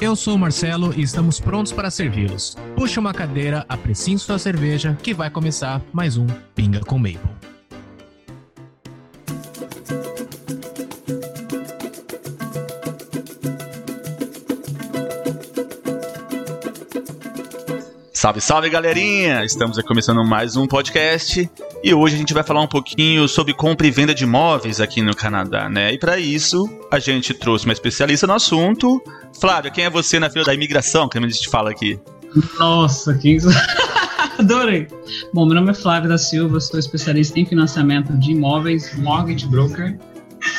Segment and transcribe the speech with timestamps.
[0.00, 2.56] Eu sou o Marcelo e estamos prontos para servi-los.
[2.74, 7.53] Puxa uma cadeira, apreciem sua cerveja, que vai começar mais um Pinga com Maple.
[18.24, 19.44] Salve, salve galerinha!
[19.44, 21.46] Estamos aqui começando mais um podcast
[21.82, 25.02] e hoje a gente vai falar um pouquinho sobre compra e venda de imóveis aqui
[25.02, 25.92] no Canadá, né?
[25.92, 28.98] E para isso a gente trouxe uma especialista no assunto.
[29.38, 32.00] Flávia, quem é você na fila da imigração que a gente fala aqui?
[32.58, 33.36] Nossa, que
[34.40, 34.88] Adorei.
[35.34, 39.98] Bom, meu nome é Flávio da Silva, sou especialista em financiamento de imóveis, mortgage broker.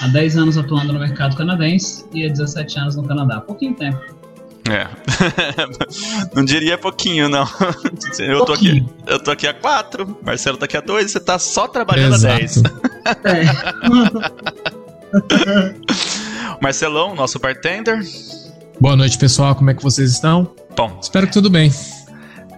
[0.02, 3.42] Há 10 anos atuando no mercado canadense e há 17 anos no Canadá.
[3.42, 4.15] Pouquinho tempo.
[4.70, 4.88] É.
[6.36, 7.48] não diria pouquinho, não.
[8.20, 11.38] Eu tô, aqui, eu tô aqui há quatro, Marcelo tá aqui há dois, você tá
[11.38, 12.34] só trabalhando Exato.
[12.34, 12.64] há dez.
[13.24, 13.46] É.
[16.62, 18.00] Marcelão, nosso bartender.
[18.80, 19.56] Boa noite, pessoal.
[19.56, 20.52] Como é que vocês estão?
[20.76, 20.98] Bom.
[21.02, 21.72] Espero que tudo bem.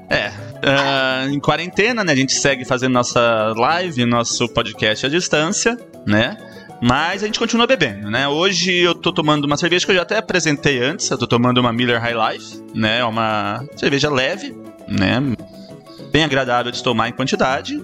[0.09, 0.29] É.
[0.29, 2.13] Uh, em quarentena, né?
[2.13, 6.37] A gente segue fazendo nossa live, nosso podcast à distância, né?
[6.81, 8.27] Mas a gente continua bebendo, né?
[8.27, 11.09] Hoje eu tô tomando uma cerveja que eu já até apresentei antes.
[11.09, 13.03] Eu tô tomando uma Miller High Life, né?
[13.03, 14.55] Uma cerveja leve,
[14.87, 15.21] né?
[16.11, 17.83] Bem agradável de tomar em quantidade.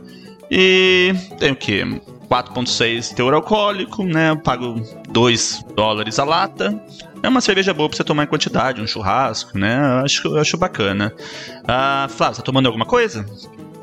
[0.49, 1.83] E tem o quê?
[2.29, 4.29] 4,6 teor alcoólico, né?
[4.29, 6.79] Eu pago 2 dólares a lata.
[7.21, 9.77] É uma cerveja boa pra você tomar em quantidade, um churrasco, né?
[9.77, 11.13] Eu acho, eu acho bacana.
[11.67, 13.25] Ah, Flávio, tá tomando alguma coisa?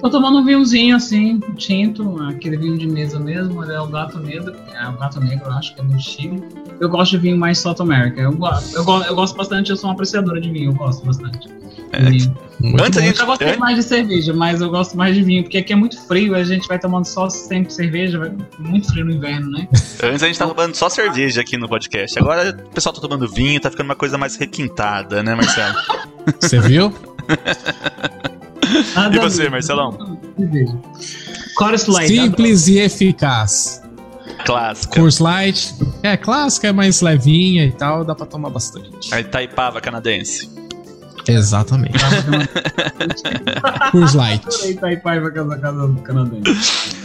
[0.01, 4.55] Tô tomando um vinhozinho assim, tinto, aquele vinho de mesa mesmo, é o Gato Negro,
[4.75, 6.43] é o Gato Negro, acho que é do Chile.
[6.81, 8.19] Eu gosto de vinho mais South America.
[8.19, 11.49] Eu, eu, eu gosto bastante, eu sou uma apreciadora de vinho, eu gosto bastante.
[11.93, 11.99] É,
[12.83, 15.59] antes a gente, eu gosto mais de cerveja, mas eu gosto mais de vinho, porque
[15.59, 19.13] aqui é muito frio, a gente vai tomando só sempre cerveja, vai muito frio no
[19.13, 19.69] inverno, né?
[20.03, 23.29] Antes a gente tava tomando só cerveja aqui no podcast, agora o pessoal tá tomando
[23.29, 25.75] vinho, tá ficando uma coisa mais requintada, né, Marcelo?
[26.41, 26.95] Você viu?
[28.95, 30.19] Nada e você, Marcelão?
[31.59, 32.09] Chorus Light.
[32.09, 33.83] Simples e eficaz.
[34.45, 35.01] Clássica.
[35.01, 35.75] Curse Light.
[36.03, 39.13] É, clássica, é mais levinha e tal, dá pra tomar bastante.
[39.13, 40.51] A Itaipava canadense.
[41.29, 41.99] Exatamente.
[43.93, 44.71] Curse Light.
[44.71, 46.97] Itaipava canadense.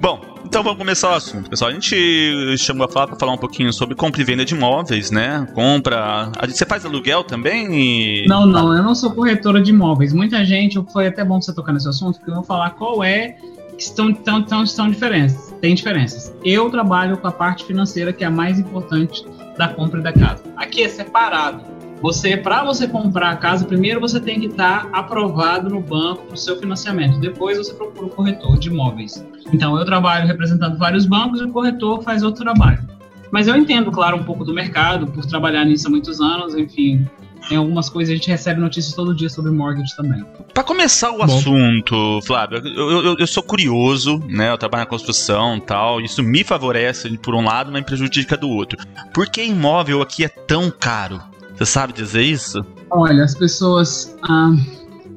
[0.00, 0.20] Bom,
[0.54, 1.72] então vamos começar o assunto, pessoal.
[1.72, 5.10] A gente chamou a falar para falar um pouquinho sobre compra e venda de imóveis,
[5.10, 5.48] né?
[5.52, 6.30] Compra.
[6.46, 7.74] Você faz aluguel também?
[7.74, 8.26] E...
[8.28, 10.12] Não, não, eu não sou corretora de imóveis.
[10.12, 13.36] Muita gente, foi até bom você tocar nesse assunto, porque eu vou falar qual é
[13.76, 15.52] estão, estão, estão, estão diferenças.
[15.60, 16.32] Tem diferenças.
[16.44, 19.26] Eu trabalho com a parte financeira, que é a mais importante
[19.58, 20.44] da compra da casa.
[20.56, 21.64] Aqui é separado.
[22.04, 26.26] Você, para você comprar a casa, primeiro você tem que estar tá aprovado no banco
[26.26, 27.18] para o seu financiamento.
[27.18, 29.26] Depois você procura o corretor de imóveis.
[29.50, 32.86] Então eu trabalho representando vários bancos e o corretor faz outro trabalho.
[33.30, 37.08] Mas eu entendo, claro, um pouco do mercado, por trabalhar nisso há muitos anos, enfim,
[37.48, 40.22] tem algumas coisas, a gente recebe notícias todo dia sobre mortgage também.
[40.52, 41.24] Para começar o Bom.
[41.24, 44.50] assunto, Flávio, eu, eu, eu, sou curioso, né?
[44.50, 46.00] Eu trabalho na construção tal.
[46.00, 48.78] Isso me favorece por um lado, mas prejudica do outro.
[49.12, 51.20] Por que imóvel aqui é tão caro?
[51.54, 52.64] Você sabe dizer isso?
[52.90, 54.16] Olha, as pessoas.
[54.22, 54.52] Ah,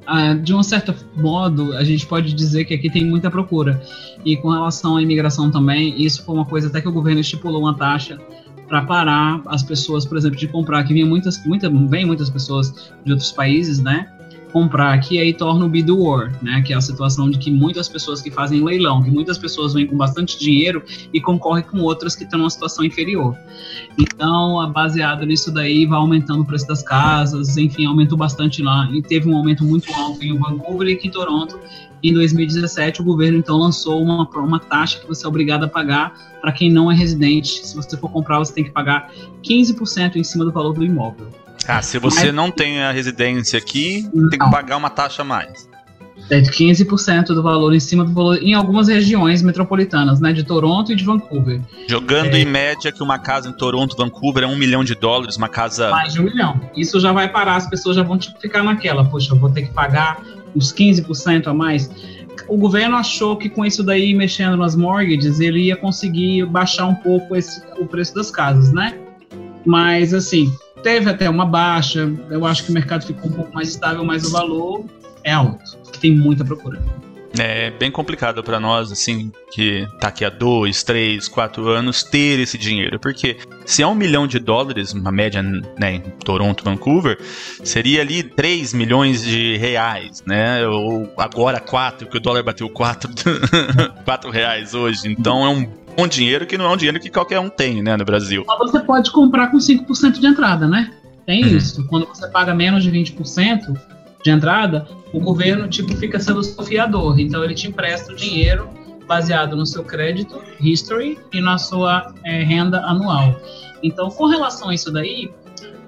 [0.06, 3.82] ah, de um certo modo, a gente pode dizer que aqui tem muita procura.
[4.24, 7.62] E com relação à imigração também, isso foi uma coisa até que o governo estipulou
[7.62, 8.20] uma taxa
[8.68, 10.84] para parar as pessoas, por exemplo, de comprar.
[10.84, 14.08] Que vinha muitas, muita, vem muitas pessoas de outros países, né?
[14.52, 16.62] Comprar aqui, aí torna o bid war, né?
[16.62, 19.86] Que é a situação de que muitas pessoas que fazem leilão, que muitas pessoas vêm
[19.86, 23.36] com bastante dinheiro e concorrem com outras que estão numa situação inferior.
[24.00, 28.90] Então, baseado nisso daí, vai aumentando o preço das casas, enfim, aumentou bastante lá.
[28.92, 31.60] E teve um aumento muito alto em Vancouver e aqui em Toronto.
[32.04, 36.14] Em 2017, o governo então lançou uma, uma taxa que você é obrigado a pagar
[36.40, 37.66] para quem não é residente.
[37.66, 39.12] Se você for comprar, você tem que pagar
[39.44, 41.28] 15% em cima do valor do imóvel.
[41.68, 42.34] Ah, se você Mas...
[42.34, 44.30] não tem a residência aqui, não.
[44.30, 45.68] tem que pagar uma taxa a mais.
[46.30, 50.34] É de 15% do valor em cima do valor em algumas regiões metropolitanas, né?
[50.34, 51.62] De Toronto e de Vancouver.
[51.88, 52.42] Jogando é...
[52.42, 55.90] em média que uma casa em Toronto, Vancouver é um milhão de dólares, uma casa.
[55.90, 56.60] Mais de um milhão.
[56.76, 59.64] Isso já vai parar, as pessoas já vão tipo, ficar naquela, poxa, eu vou ter
[59.64, 60.22] que pagar
[60.56, 61.90] uns 15% a mais.
[62.48, 66.96] O governo achou que com isso daí, mexendo nas mortgages, ele ia conseguir baixar um
[66.96, 68.98] pouco esse, o preço das casas, né?
[69.66, 70.52] Mas assim,
[70.88, 72.10] teve até uma baixa.
[72.30, 74.86] Eu acho que o mercado ficou um pouco mais estável, mas o valor
[75.22, 76.82] é alto, que tem muita procura.
[77.38, 82.40] É bem complicado para nós, assim, que tá aqui há dois, três, quatro anos, ter
[82.40, 82.98] esse dinheiro.
[83.00, 87.20] Porque se é um milhão de dólares, uma média né, em Toronto, Vancouver,
[87.66, 90.66] seria ali 3 milhões de reais, né?
[90.66, 93.12] Ou agora 4, que o dólar bateu 4,
[94.06, 95.02] 4 reais hoje.
[95.06, 97.98] Então é um bom dinheiro que não é um dinheiro que qualquer um tem, né,
[97.98, 98.44] no Brasil.
[98.48, 100.92] Mas você pode comprar com 5% de entrada, né?
[101.26, 101.58] Tem uhum.
[101.58, 101.86] isso.
[101.88, 103.76] Quando você paga menos de 20%,
[104.24, 107.20] de entrada, o governo tipo fica sendo seu fiador.
[107.20, 108.70] Então ele te empresta o dinheiro
[109.08, 113.36] baseado no seu crédito, history e na sua é, renda anual.
[113.82, 115.32] Então, com relação a isso daí,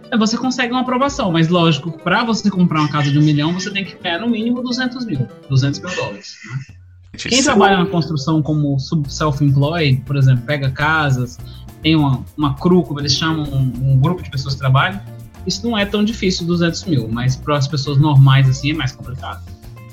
[0.10, 3.54] é, você consegue uma aprovação, mas lógico, para você comprar uma casa de um milhão,
[3.54, 6.36] você tem que ganhar no mínimo 200 mil, 200 mil dólares.
[6.46, 6.76] Né?
[7.18, 11.38] Quem trabalha na construção como self-employed, por exemplo, pega casas,
[11.82, 15.02] tem uma, uma CRU, como eles chamam, um, um grupo de pessoas que trabalham,
[15.46, 18.92] isso não é tão difícil, 200 mil, mas para as pessoas normais assim é mais
[18.92, 19.42] complicado.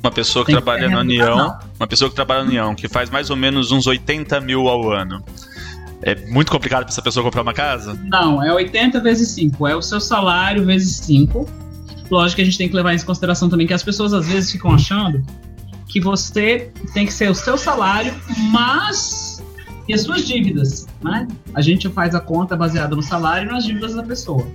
[0.02, 2.88] Uma pessoa que Tem trabalha que na União, uma pessoa que trabalha na União, que
[2.88, 5.24] faz mais ou menos uns 80 mil ao ano.
[6.02, 7.98] É muito complicado para essa pessoa comprar uma casa?
[8.04, 9.66] Não, é 80 vezes 5.
[9.66, 11.48] É o seu salário vezes 5.
[12.10, 14.52] Lógico que a gente tem que levar em consideração também que as pessoas às vezes
[14.52, 15.24] ficam achando
[15.86, 18.14] que você tem que ser o seu salário,
[18.50, 19.42] mas
[19.88, 21.28] e as suas dívidas, né?
[21.54, 24.46] A gente faz a conta baseada no salário e nas dívidas da pessoa.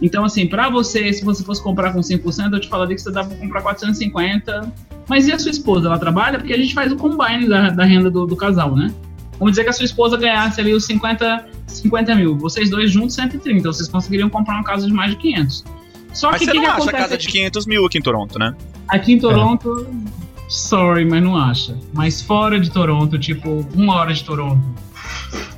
[0.00, 3.10] Então, assim, para você, se você fosse comprar com 100%, eu te falaria que você
[3.10, 4.72] dá para comprar 450.
[5.08, 5.86] Mas e a sua esposa?
[5.86, 6.38] Ela trabalha?
[6.38, 8.92] Porque a gente faz o combine da, da renda do, do, casal, né?
[9.38, 12.36] Vamos dizer que a sua esposa ganhasse ali os 50, 50 mil.
[12.36, 13.70] Vocês dois juntos, 130.
[13.70, 15.64] Vocês conseguiriam comprar uma casa de mais de 500.
[16.12, 18.38] Só mas que você que não que acha casa de 500 mil aqui em Toronto,
[18.38, 18.54] né?
[18.88, 19.86] Aqui em Toronto,
[20.20, 20.23] é.
[20.48, 21.76] Sorry, mas não acha.
[21.92, 24.62] Mas fora de Toronto, tipo, uma hora de Toronto,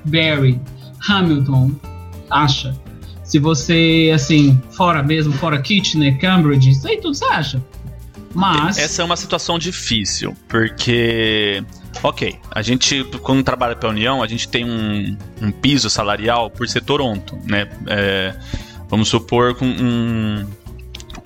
[0.04, 0.60] Barry,
[1.08, 1.72] Hamilton,
[2.30, 2.76] acha.
[3.24, 7.62] Se você, assim, fora mesmo, fora Kitchener, Cambridge, isso aí tudo você acha.
[8.34, 8.78] Mas.
[8.78, 11.64] Essa é uma situação difícil, porque.
[12.02, 16.68] Ok, a gente, quando trabalha pela União, a gente tem um, um piso salarial por
[16.68, 17.68] ser Toronto, né?
[17.86, 18.34] É,
[18.88, 20.46] vamos supor que um,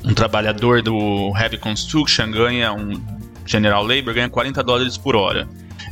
[0.04, 3.19] um trabalhador do Heavy Construction ganha, um
[3.50, 5.48] General Labor ganha 40 dólares por hora.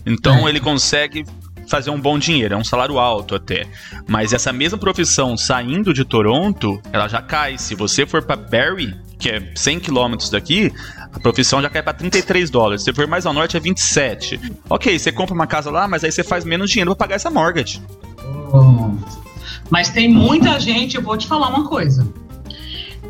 [0.07, 0.51] Então é.
[0.51, 1.25] ele consegue
[1.67, 3.67] fazer um bom dinheiro, é um salário alto até.
[4.07, 7.59] Mas essa mesma profissão saindo de Toronto, ela já cai.
[7.59, 10.73] Se você for para Barrie, que é 100 quilômetros daqui,
[11.13, 12.85] a profissão já cai para 33 dólares.
[12.85, 14.41] Se for mais ao norte, é 27.
[14.71, 17.31] Ok, você compra uma casa lá, mas aí você faz menos dinheiro para pagar essa
[17.31, 17.83] mortgage.
[18.53, 18.93] Oh.
[19.69, 22.07] Mas tem muita gente, eu vou te falar uma coisa.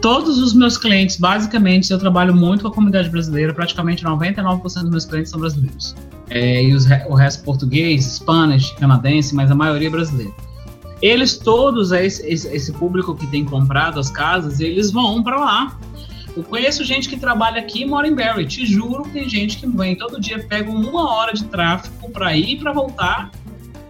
[0.00, 4.91] Todos os meus clientes, basicamente, eu trabalho muito com a comunidade brasileira, praticamente 99% dos
[4.91, 5.97] meus clientes são brasileiros.
[6.31, 10.33] É, e os, o resto português, Spanish, canadense, mas a maioria é brasileira.
[11.03, 15.79] Eles todos, esse, esse público que tem comprado as casas, eles vão para lá.
[16.37, 18.47] Eu conheço gente que trabalha aqui e mora em Barry.
[18.47, 22.37] Te juro que tem gente que vem todo dia, pega uma hora de tráfego para
[22.37, 23.33] ir e para voltar,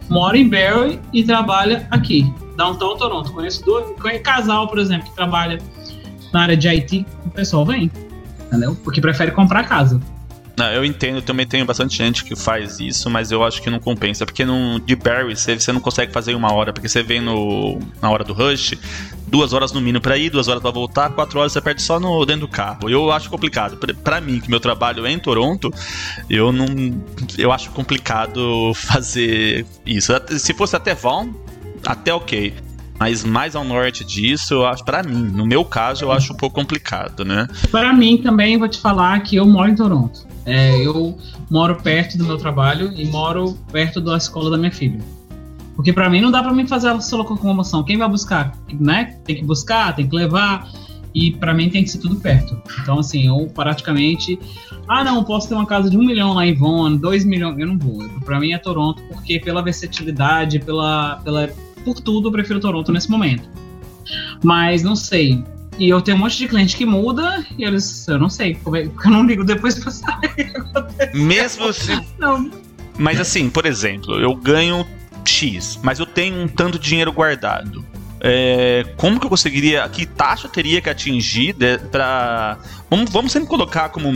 [0.09, 3.33] mora em Barry e trabalha aqui, Downtown Toronto.
[3.33, 5.59] Conheço dois, conheço casal, por exemplo, que trabalha
[6.33, 7.91] na área de IT, o pessoal vem,
[8.47, 8.77] entendeu?
[8.85, 10.01] Porque prefere comprar casa.
[10.59, 13.79] Não, eu entendo, também tenho bastante gente que faz isso, mas eu acho que não
[13.79, 14.27] compensa.
[14.27, 17.21] Porque no, de Barry você, você não consegue fazer em uma hora, porque você vem
[17.21, 18.75] no, na hora do rush,
[19.29, 22.01] duas horas no mínimo para ir, duas horas para voltar, quatro horas você perde só
[22.01, 22.91] no, dentro do carro.
[22.91, 23.79] Eu acho complicado.
[24.03, 25.73] Para mim, que meu trabalho é em Toronto,
[26.29, 26.67] eu não.
[27.39, 30.13] Eu acho complicado fazer isso.
[30.39, 31.35] Se fosse até Vaughan,
[31.87, 32.53] até ok.
[32.99, 36.37] Mas mais ao norte disso, eu acho, para mim, no meu caso, eu acho um
[36.37, 37.47] pouco complicado, né?
[37.71, 40.27] Para mim também, vou te falar que eu moro em Toronto.
[40.45, 41.17] É, eu
[41.51, 44.99] moro perto do meu trabalho e moro perto da escola da minha filha.
[45.77, 47.85] Porque para mim não dá para mim fazer a sua locomoção.
[47.85, 49.17] Quem vai buscar, né?
[49.25, 50.69] Tem que buscar, tem que levar.
[51.15, 52.61] E para mim tem que ser tudo perto.
[52.83, 54.39] Então, assim, eu praticamente.
[54.89, 57.59] Ah, não, posso ter uma casa de um milhão lá em Vaughan, dois milhões.
[57.59, 58.09] Eu não vou.
[58.25, 61.49] Para mim é Toronto, porque pela versatilidade, pela, pela
[61.95, 63.49] por tudo, eu prefiro Toronto nesse momento.
[64.43, 65.43] Mas não sei.
[65.79, 68.07] E eu tenho um monte de cliente que muda e eles.
[68.09, 70.53] Eu não sei, porque eu não ligo depois pra sair.
[71.15, 71.99] Mesmo se.
[72.19, 72.51] Não.
[72.99, 74.85] Mas assim, por exemplo, eu ganho
[75.25, 77.85] X, mas eu tenho um tanto de dinheiro guardado.
[78.21, 79.89] É, como que eu conseguiria.
[79.89, 81.55] Que taxa teria que atingir
[81.93, 82.59] para.
[82.91, 84.13] Vamos, vamos sempre colocar como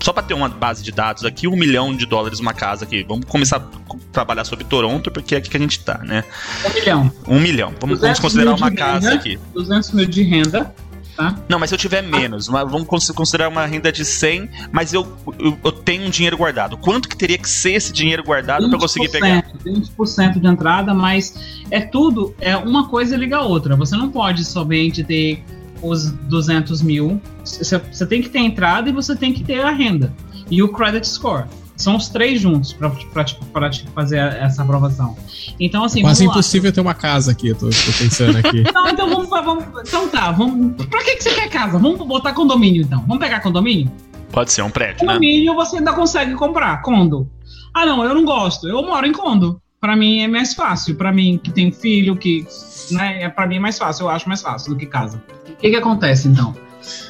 [0.00, 3.04] só para ter uma base de dados aqui, um milhão de dólares uma casa aqui.
[3.04, 6.24] Vamos começar a trabalhar sobre Toronto, porque é aqui que a gente tá, né?
[6.64, 7.12] Um milhão.
[7.28, 7.74] Um milhão.
[7.80, 9.38] Vamos, vamos considerar uma casa renda, aqui.
[9.54, 10.74] 200 mil de renda.
[11.16, 11.34] Tá?
[11.48, 15.58] Não, mas se eu tiver menos, vamos considerar uma renda de 100, mas eu, eu,
[15.64, 16.76] eu tenho um dinheiro guardado.
[16.76, 19.42] Quanto que teria que ser esse dinheiro guardado para conseguir pegar?
[19.64, 23.74] 20% de entrada, mas é tudo, é uma coisa liga a outra.
[23.76, 25.42] Você não pode somente ter
[25.88, 27.20] os 200 mil.
[27.44, 30.12] Você tem que ter a entrada e você tem que ter a renda.
[30.50, 31.44] e o credit score.
[31.76, 35.14] São os três juntos para te fazer essa aprovação.
[35.60, 36.00] Então, assim.
[36.00, 38.64] Quase impossível ter uma casa aqui, eu tô, tô pensando aqui.
[38.72, 39.64] Não, então vamos, vamos.
[39.86, 40.86] Então tá, vamos.
[40.86, 41.78] Pra que, que você quer casa?
[41.78, 43.00] Vamos botar condomínio então.
[43.00, 43.92] Vamos pegar condomínio?
[44.32, 45.06] Pode ser um prédio.
[45.06, 45.12] Né?
[45.12, 45.56] Condomínio né?
[45.56, 46.80] você ainda consegue comprar.
[46.80, 47.30] Condo.
[47.74, 48.66] Ah, não, eu não gosto.
[48.66, 49.60] Eu moro em condo.
[49.78, 50.96] Para mim é mais fácil.
[50.96, 52.46] Para mim que tem filho, que.
[52.90, 54.04] Né, é, para mim é mais fácil.
[54.04, 55.22] Eu acho mais fácil do que casa.
[55.56, 56.54] O que, que acontece então?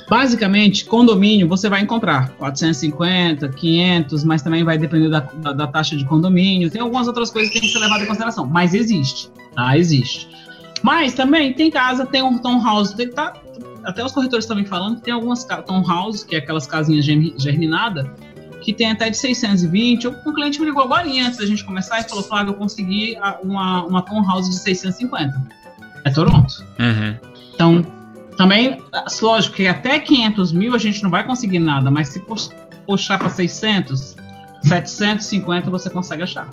[0.09, 5.97] Basicamente, condomínio você vai encontrar 450, 500, mas também vai depender da, da, da, taxa
[5.97, 6.71] de condomínio.
[6.71, 9.76] Tem algumas outras coisas que tem que ser levadas em consideração, mas existe, tá?
[9.76, 10.29] Existe.
[10.83, 13.35] Mas também tem casa, tem um townhouse, tem, tá,
[13.85, 18.07] até os corretores também falando que tem algumas townhouses, que é aquelas casinhas germinadas,
[18.62, 20.07] que tem até de 620.
[20.09, 23.85] Um cliente me ligou agora antes da gente começar e falou: Flávio, eu consegui uma,
[23.85, 25.43] uma townhouse de 650.
[26.05, 26.65] É Toronto.
[26.79, 27.17] Uhum.
[27.55, 27.96] Então,
[28.37, 28.83] também,
[29.21, 32.23] lógico que até 500 mil a gente não vai conseguir nada, mas se
[32.87, 34.16] puxar para 600,
[34.62, 36.49] 750 você consegue achar.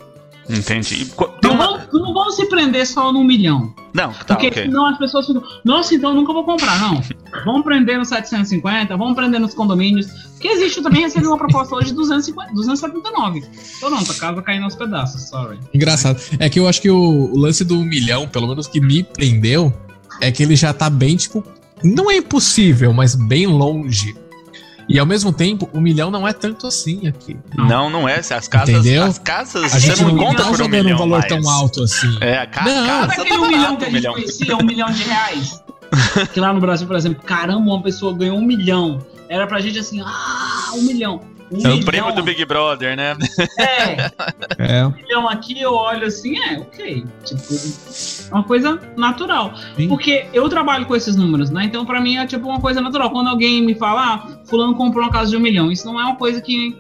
[0.50, 1.10] Entendi.
[1.42, 1.68] Não, uma...
[1.68, 3.74] vamos, não vamos se prender só no milhão.
[3.94, 4.64] Não, tá, Porque okay.
[4.64, 6.80] senão as pessoas ficam, nossa, então eu nunca vou comprar.
[6.80, 7.02] Não.
[7.46, 10.08] vamos prender no 750, vamos prender nos condomínios.
[10.40, 13.44] Que existe também, recebi uma proposta hoje de 250, 279.
[13.80, 15.60] Toronto, a casa caindo aos pedaços, sorry.
[15.74, 16.20] Engraçado.
[16.40, 19.74] É que eu acho que o, o lance do milhão, pelo menos que me prendeu,
[20.20, 21.44] é que ele já tá bem, tipo,
[21.84, 24.16] não é impossível, mas bem longe.
[24.88, 27.38] E ao mesmo tempo, um milhão não é tanto assim aqui.
[27.56, 28.20] Não, não é.
[28.20, 29.04] As casas, Entendeu?
[29.04, 31.28] as casas a gente não, não tá jogando um, um valor mais.
[31.28, 32.18] tão alto assim.
[32.20, 32.86] É, a ca não.
[32.86, 34.14] casa aquele tá um milhão que a gente milhão.
[34.14, 35.64] conhecia, um milhão de reais.
[36.34, 39.00] que lá no Brasil, por exemplo, caramba, uma pessoa ganhou um milhão.
[39.30, 41.22] Era pra gente assim, ah, um milhão.
[41.54, 43.16] Um é o prêmio do Big Brother, né?
[43.60, 44.12] É.
[44.80, 44.88] é.
[44.88, 47.06] Um milhão aqui, eu olho assim, é, ok.
[47.24, 47.42] Tipo,
[48.32, 49.54] é uma coisa natural.
[49.76, 49.88] Sim.
[49.88, 51.66] Porque eu trabalho com esses números, né?
[51.66, 53.12] Então, pra mim, é tipo uma coisa natural.
[53.12, 56.04] Quando alguém me fala, ah, fulano comprou uma casa de um milhão, isso não é
[56.04, 56.76] uma coisa que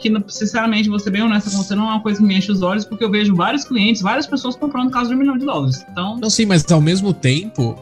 [0.00, 2.52] que, sinceramente, vou ser bem honesta com você, não é uma coisa que me enche
[2.52, 5.44] os olhos, porque eu vejo vários clientes, várias pessoas comprando casa de um milhão de
[5.44, 5.84] dólares.
[5.90, 6.16] Então...
[6.20, 7.76] Não, sim, mas ao mesmo tempo,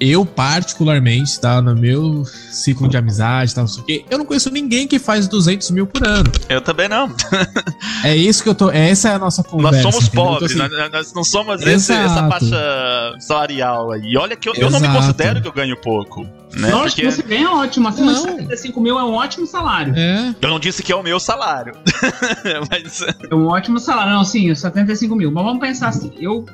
[0.00, 1.60] eu, particularmente, tá?
[1.60, 3.60] No meu ciclo de amizade, tá?
[3.60, 6.30] Não sei o quê, eu não conheço ninguém que faz 200 mil por ano.
[6.48, 7.14] Eu também não.
[8.02, 8.70] é isso que eu tô.
[8.70, 9.82] Essa é a nossa conversa.
[9.82, 14.12] Nós somos pobres, assim, nós, nós, não somos esse, essa faixa salarial aí.
[14.12, 16.26] E olha que eu, eu não me considero que eu ganho pouco.
[16.56, 16.70] Né?
[16.70, 17.02] Lógico Porque...
[17.02, 17.88] que você ganha ótimo.
[17.88, 18.24] Acima não.
[18.24, 19.94] de 75 mil é um ótimo salário.
[19.96, 20.34] É.
[20.40, 21.74] Eu não disse que é o meu salário.
[22.70, 23.02] Mas...
[23.02, 24.12] É um ótimo salário.
[24.12, 25.30] Não, sim, 75 mil.
[25.30, 26.12] Mas vamos pensar assim.
[26.18, 26.44] Eu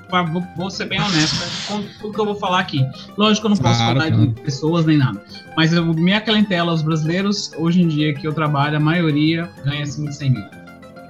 [0.56, 1.36] vou, ser bem honesto
[1.66, 2.84] com tudo que eu vou falar aqui.
[3.16, 5.22] Lógico que eu não posso claro, falar de pessoas nem nada.
[5.56, 9.82] Mas eu, minha clientela, os brasileiros, hoje em dia que eu trabalho, a maioria ganha
[9.82, 10.44] acima de 100 mil.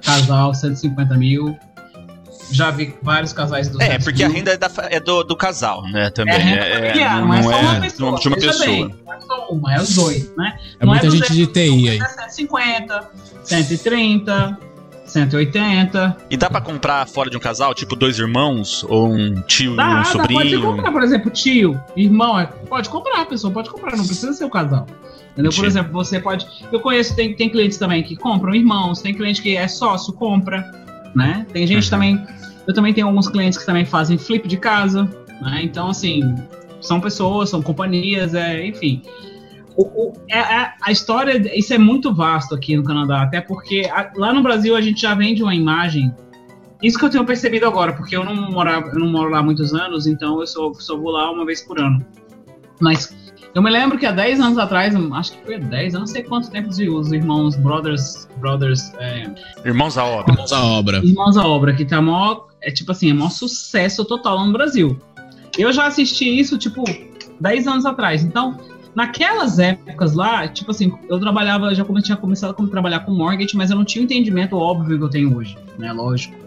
[0.03, 1.57] Casal, 150 mil
[2.51, 5.83] já vi vários casais do É, porque a renda é, da, é do, do, casal,
[5.83, 6.09] né?
[6.09, 6.35] Também.
[6.35, 8.19] É, renda é, familiar, não, não, é só uma pessoa.
[8.19, 8.65] De uma pessoa.
[8.65, 10.59] Bem, não é só uma, é os dois, né?
[10.79, 11.99] É não muita é gente de TI aí.
[11.99, 13.11] É 150,
[13.43, 14.57] 130,
[15.05, 16.17] 180.
[16.29, 19.89] E dá para comprar fora de um casal, tipo dois irmãos ou um tio dá,
[19.89, 20.39] e um sobrinho?
[20.39, 24.05] Dá, pode comprar, por exemplo, tio, irmão, é, pode comprar, a pessoa pode comprar, não
[24.05, 24.85] precisa ser o casal.
[25.31, 25.51] Entendeu?
[25.51, 26.47] Por exemplo, você pode.
[26.71, 30.86] Eu conheço, tem, tem clientes também que compram irmãos, tem cliente que é sócio, compra,
[31.15, 31.45] né?
[31.51, 31.89] Tem gente uhum.
[31.89, 32.27] também.
[32.67, 35.03] Eu também tenho alguns clientes que também fazem flip de casa,
[35.41, 35.61] né?
[35.63, 36.35] Então, assim,
[36.81, 39.01] são pessoas, são companhias, é, enfim.
[39.75, 43.87] O, o, é, é, a história, isso é muito vasto aqui no Canadá, até porque
[43.91, 46.13] a, lá no Brasil a gente já vende uma imagem.
[46.81, 49.43] Isso que eu tenho percebido agora, porque eu não, morava, eu não moro lá há
[49.43, 52.05] muitos anos, então eu só, só vou lá uma vez por ano.
[52.79, 56.07] Mas eu me lembro que há 10 anos atrás, acho que foi 10, eu não
[56.07, 58.27] sei quanto tempo os irmãos Brothers.
[58.37, 59.29] Brothers é,
[59.65, 60.33] irmãos à obra.
[60.33, 60.97] Irmãos à obra.
[61.03, 62.47] Irmãos à obra, que tá maior.
[62.61, 64.99] É tipo assim, é maior sucesso total no Brasil.
[65.57, 66.83] Eu já assisti isso, tipo,
[67.39, 68.23] 10 anos atrás.
[68.23, 68.57] Então,
[68.97, 73.69] Naquelas épocas lá, tipo assim, eu trabalhava, já tinha começado a trabalhar com mortgage, mas
[73.69, 75.93] eu não tinha o entendimento óbvio que eu tenho hoje, né?
[75.93, 76.46] Lógico.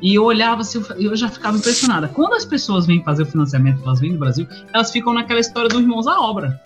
[0.00, 2.08] E eu olhava assim, eu já ficava impressionada.
[2.08, 5.68] Quando as pessoas vêm fazer o financiamento, elas vêm do Brasil, elas ficam naquela história
[5.68, 6.60] dos irmãos à obra.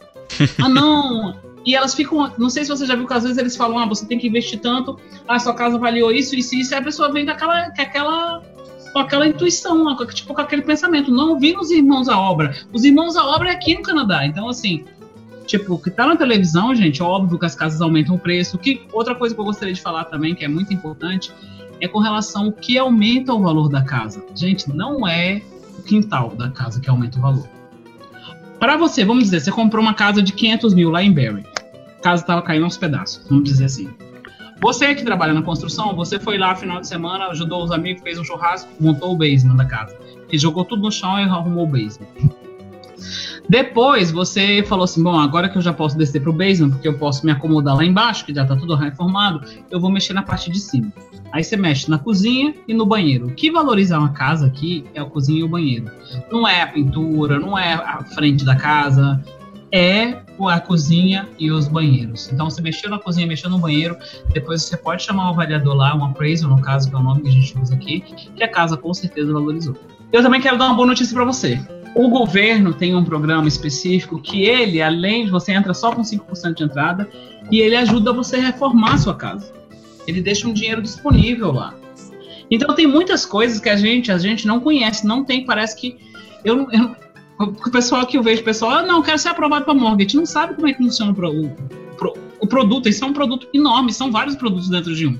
[0.62, 1.36] ah, não!
[1.66, 3.86] E elas ficam, não sei se você já viu que às vezes eles falam, ah,
[3.86, 7.10] você tem que investir tanto, ah, sua casa valeu isso, isso, isso, e a pessoa
[7.10, 8.42] vem com aquela,
[8.92, 11.10] com aquela intuição, tipo, com aquele pensamento.
[11.10, 12.54] Não vi os irmãos à obra.
[12.72, 14.26] Os irmãos à obra é aqui no Canadá.
[14.26, 14.84] Então, assim,
[15.46, 18.56] Tipo, que tá na televisão, gente, é óbvio que as casas aumentam o preço.
[18.58, 21.30] Que, outra coisa que eu gostaria de falar também, que é muito importante,
[21.80, 24.24] é com relação ao que aumenta o valor da casa.
[24.34, 25.42] Gente, não é
[25.78, 27.48] o quintal da casa que aumenta o valor.
[28.58, 31.44] Para você, vamos dizer, você comprou uma casa de 500 mil lá em Barrie.
[31.98, 33.90] A casa estava caindo aos pedaços, vamos dizer assim.
[34.60, 38.18] Você que trabalha na construção, você foi lá final de semana, ajudou os amigos, fez
[38.18, 39.96] um churrasco, montou o basement da casa.
[40.32, 42.08] E jogou tudo no chão e arrumou o basement.
[43.48, 46.88] Depois você falou assim: bom, agora que eu já posso descer para o basement, porque
[46.88, 50.22] eu posso me acomodar lá embaixo, que já está tudo reformado, eu vou mexer na
[50.22, 50.92] parte de cima.
[51.32, 53.26] Aí você mexe na cozinha e no banheiro.
[53.26, 55.90] O que valoriza uma casa aqui é a cozinha e o banheiro.
[56.30, 59.20] Não é a pintura, não é a frente da casa,
[59.72, 62.30] é a cozinha e os banheiros.
[62.32, 63.96] Então você mexeu na cozinha, mexeu no banheiro,
[64.32, 67.22] depois você pode chamar um avaliador lá, um appraisal no caso, que é o nome
[67.22, 69.76] que a gente usa aqui, que a casa com certeza valorizou.
[70.12, 71.60] Eu também quero dar uma boa notícia para você.
[71.94, 76.54] O governo tem um programa específico que ele, além de você entra só com 5%
[76.54, 77.08] de entrada,
[77.50, 79.52] e ele ajuda você a reformar a sua casa.
[80.06, 81.74] Ele deixa um dinheiro disponível lá.
[82.50, 85.96] Então tem muitas coisas que a gente, a gente não conhece, não tem, parece que
[86.44, 86.96] eu, eu
[87.38, 90.54] o pessoal que eu vejo, pessoal, ah, não, quero ser aprovado para mortgage, não sabe
[90.54, 91.52] como é que funciona o, o,
[92.40, 92.88] o produto.
[92.88, 95.18] Isso é um produto enorme, são vários produtos dentro de um.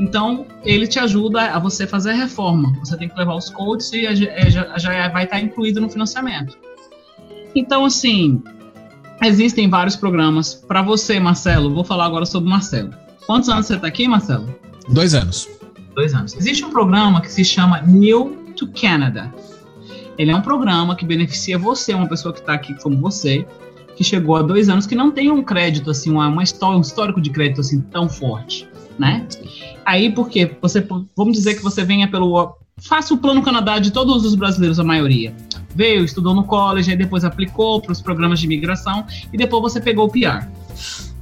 [0.00, 2.72] Então, ele te ajuda a você fazer a reforma.
[2.78, 4.02] Você tem que levar os codes e
[4.50, 6.56] já, já vai estar incluído no financiamento.
[7.54, 8.42] Então, assim,
[9.22, 10.54] existem vários programas.
[10.54, 12.94] Para você, Marcelo, vou falar agora sobre Marcelo.
[13.26, 14.48] Quantos anos você está aqui, Marcelo?
[14.88, 15.46] Dois anos.
[15.94, 16.34] Dois anos.
[16.34, 19.30] Existe um programa que se chama New to Canada.
[20.16, 23.46] Ele é um programa que beneficia você, uma pessoa que está aqui como você,
[23.96, 26.80] que chegou há dois anos, que não tem um crédito, assim, uma, uma história, um
[26.80, 28.66] histórico de crédito assim tão forte,
[29.00, 29.26] né?
[29.84, 32.54] Aí, porque você, vamos dizer que você venha pelo.
[32.82, 35.34] Faça o plano Canadá de todos os brasileiros, a maioria.
[35.74, 39.80] Veio, estudou no college, aí depois aplicou para os programas de imigração e depois você
[39.80, 40.46] pegou o PR.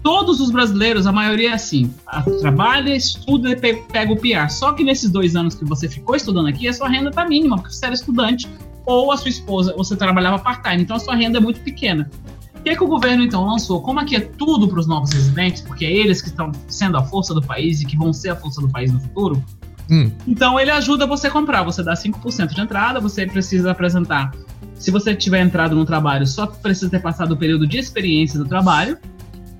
[0.02, 1.92] Todos os brasileiros, a maioria é assim:
[2.40, 4.50] trabalha, estuda e pega o PR.
[4.50, 7.56] Só que nesses dois anos que você ficou estudando aqui, a sua renda está mínima,
[7.56, 8.48] porque você era estudante
[8.84, 12.10] ou a sua esposa, você trabalhava part-time, então a sua renda é muito pequena.
[12.58, 13.80] O que, é que o governo então lançou?
[13.80, 17.02] Como aqui é tudo para os novos residentes, porque é eles que estão sendo a
[17.04, 19.42] força do país e que vão ser a força do país no futuro,
[19.90, 20.10] hum.
[20.26, 21.62] então ele ajuda você a comprar.
[21.62, 24.32] Você dá 5% de entrada, você precisa apresentar.
[24.74, 28.44] Se você tiver entrado no trabalho, só precisa ter passado o período de experiência do
[28.44, 28.98] trabalho,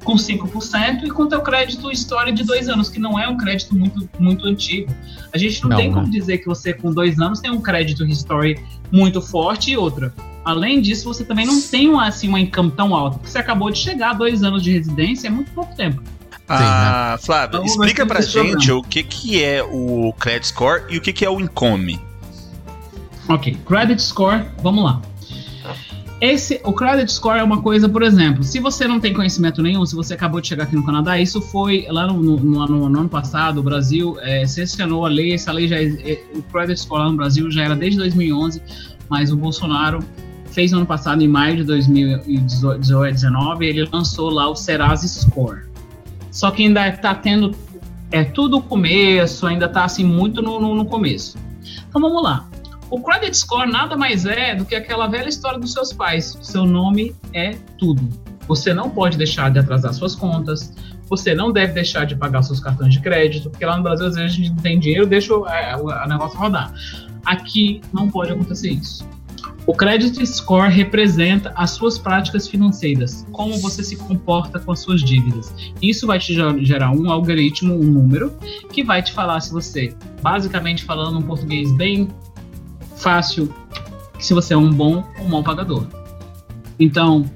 [0.04, 3.74] com 5% e com teu crédito história de dois anos, que não é um crédito
[3.74, 4.92] muito, muito antigo.
[5.32, 8.06] A gente não, não tem como dizer que você com dois anos tem um crédito
[8.06, 8.58] history
[8.90, 10.12] muito forte e outra.
[10.44, 13.70] Além disso, você também não tem uma, assim, uma income tão alta, porque você acabou
[13.70, 16.02] de chegar a dois anos de residência, é muito pouco tempo.
[16.48, 17.18] Ah, né?
[17.18, 21.12] Flávio, então, explica pra gente o que, que é o credit score e o que,
[21.12, 22.00] que é o income.
[23.28, 25.02] Ok, credit score, vamos lá.
[26.20, 29.86] Esse, o credit score é uma coisa, por exemplo, se você não tem conhecimento nenhum,
[29.86, 32.98] se você acabou de chegar aqui no Canadá, isso foi lá no, no, no, no
[32.98, 37.02] ano passado, o Brasil é, sancionou a lei, essa lei já, é, o credit score
[37.02, 38.60] lá no Brasil já era desde 2011,
[39.08, 40.00] mas o Bolsonaro
[40.50, 45.60] fez no ano passado, em maio de 2019, ele lançou lá o Serasa Score.
[46.32, 47.54] Só que ainda está tendo,
[48.10, 51.38] é tudo começo, ainda está assim muito no, no, no começo.
[51.88, 52.48] Então vamos lá.
[52.90, 56.38] O credit score nada mais é do que aquela velha história dos seus pais.
[56.40, 58.08] Seu nome é tudo.
[58.46, 60.72] Você não pode deixar de atrasar suas contas,
[61.08, 64.14] você não deve deixar de pagar seus cartões de crédito, porque lá no Brasil às
[64.14, 66.72] vezes a gente não tem dinheiro, deixa o, é, o, negócio rodar.
[67.26, 69.06] Aqui não pode acontecer isso.
[69.66, 75.02] O credit score representa as suas práticas financeiras, como você se comporta com as suas
[75.02, 75.54] dívidas.
[75.82, 76.32] Isso vai te
[76.64, 78.34] gerar um algoritmo, um número,
[78.72, 82.08] que vai te falar se você, basicamente falando um português bem
[82.98, 83.52] fácil
[84.18, 85.86] se você é um bom ou mau pagador.
[86.78, 87.30] Então,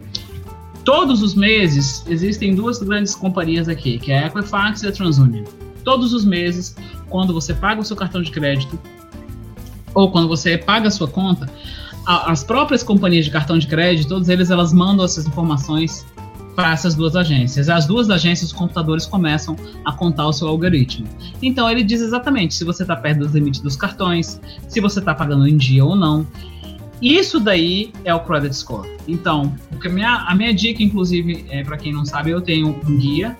[0.85, 5.45] todos os meses existem duas grandes companhias aqui, que é a Equifax e a TransUnion.
[5.85, 6.77] Todos os meses,
[7.09, 8.79] quando você paga o seu cartão de crédito
[9.95, 11.51] ou quando você paga a sua conta,
[12.07, 16.07] as próprias companhias de cartão de crédito, todas eles elas mandam essas informações
[16.55, 17.69] para essas duas agências.
[17.69, 21.07] As duas agências, os computadores começam a contar o seu algoritmo.
[21.41, 25.15] Então ele diz exatamente se você está perto dos limites dos cartões, se você está
[25.15, 26.27] pagando em dia ou não.
[27.01, 28.89] Isso daí é o credit score.
[29.09, 29.53] Então,
[29.85, 33.37] a minha, a minha dica, inclusive, é para quem não sabe, eu tenho um guia.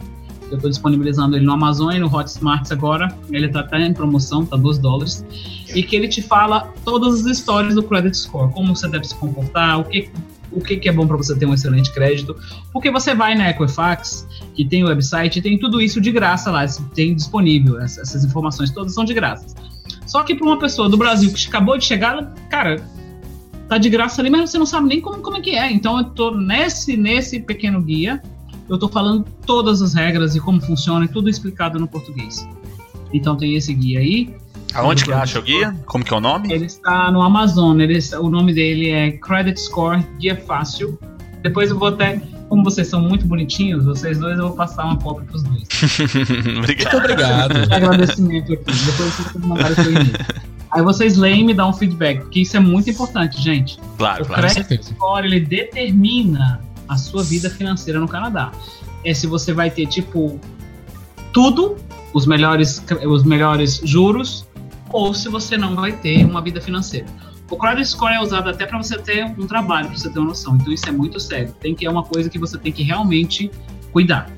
[0.51, 3.17] Eu estou disponibilizando ele no Amazon e no Hotsmarts agora.
[3.31, 5.25] Ele está até em promoção, tá 2 dólares.
[5.75, 9.15] E que ele te fala todas as histórias do credit score, como você deve se
[9.15, 10.11] comportar, o que
[10.53, 12.37] o que, que é bom para você ter um excelente crédito,
[12.73, 16.65] porque você vai na Equifax, que tem o website, tem tudo isso de graça lá,
[16.95, 19.47] tem disponível, essas informações todas são de graça.
[20.07, 22.83] Só que para uma pessoa do Brasil que acabou de chegar, cara,
[23.69, 25.71] tá de graça ali, mas você não sabe nem como, como é que é.
[25.73, 28.23] Então eu tô nesse, nesse pequeno guia,
[28.69, 32.47] eu tô falando todas as regras e como funciona, e tudo explicado no português.
[33.13, 34.35] Então tem esse guia aí.
[34.75, 35.75] Aonde que acha o guia?
[35.87, 36.53] Como que é o nome?
[36.53, 37.81] Ele está no Amazon.
[37.81, 40.99] Ele está, o nome dele é Credit Score Guia Fácil.
[41.43, 44.97] Depois eu vou até, como vocês são muito bonitinhos, vocês dois eu vou passar uma
[44.97, 45.63] cópia para os dois.
[46.59, 46.93] obrigado.
[46.93, 47.73] Muito obrigado.
[47.73, 48.65] Agradecimento aqui.
[48.65, 50.13] Depois vocês mandarem o seu e-mail.
[50.71, 53.79] Aí vocês leem e me dão um feedback, porque isso é muito importante, gente.
[53.99, 54.43] Claro, o claro.
[54.43, 58.53] credit score ele determina a sua vida financeira no Canadá.
[59.05, 60.41] É se você vai ter tipo
[61.33, 61.77] tudo,
[62.15, 64.47] os melhores, os melhores juros,
[64.93, 67.07] ou se você não vai ter uma vida financeira.
[67.51, 70.29] O credit score é usado até para você ter um trabalho, para você ter uma
[70.29, 70.57] noção.
[70.57, 71.55] Então isso é muito sério.
[71.61, 73.51] Tem que é uma coisa que você tem que realmente
[73.93, 74.31] cuidar.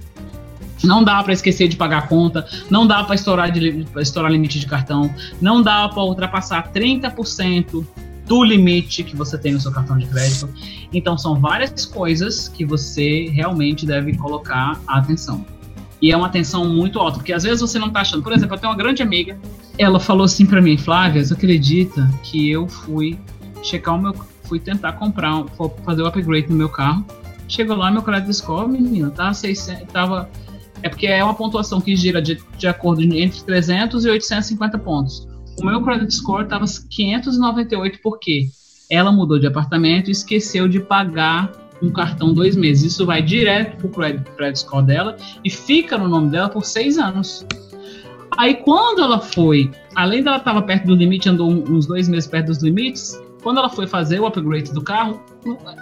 [0.82, 4.58] Não dá para esquecer de pagar a conta, não dá para estourar, de, estourar limite
[4.58, 7.86] de cartão, não dá para ultrapassar 30%
[8.26, 10.48] do limite que você tem no seu cartão de crédito.
[10.92, 15.44] Então são várias coisas que você realmente deve colocar atenção.
[16.02, 18.22] E é uma atenção muito alta, porque às vezes você não tá achando.
[18.22, 19.38] Por exemplo, eu tenho uma grande amiga,
[19.78, 23.18] ela falou assim para mim, Flávia, você acredita que eu fui
[23.62, 24.14] checar o meu.
[24.44, 25.44] fui tentar comprar,
[25.84, 27.04] fazer o upgrade no meu carro.
[27.48, 30.28] Chegou lá, meu crédito score, menina, tá 600, tava.
[30.82, 35.26] É porque é uma pontuação que gira de, de acordo entre 300 e 850 pontos.
[35.58, 38.48] O meu credit score tava 598 porque
[38.90, 42.92] ela mudou de apartamento e esqueceu de pagar um cartão dois meses.
[42.92, 46.98] Isso vai direto pro credit, credit score dela e fica no nome dela por seis
[46.98, 47.46] anos.
[48.36, 52.46] Aí quando ela foi, além dela estava perto do limite, andou uns dois meses perto
[52.46, 55.20] dos limites, quando ela foi fazer o upgrade do carro,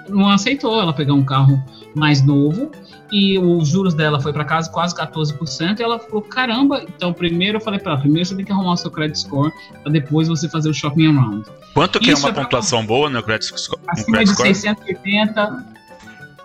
[0.09, 1.63] não aceitou ela pegar um carro
[1.95, 2.71] mais novo
[3.13, 7.59] e os juros dela foi para casa quase 14% e ela falou, caramba, então primeiro
[7.59, 10.27] eu falei para ela, primeiro você tem que arrumar o seu credit score para depois
[10.27, 11.49] você fazer o shopping around.
[11.73, 14.51] Quanto que é Isso é uma é pontuação boa no credit, sco Acima credit score?
[14.51, 15.67] Acima de 680,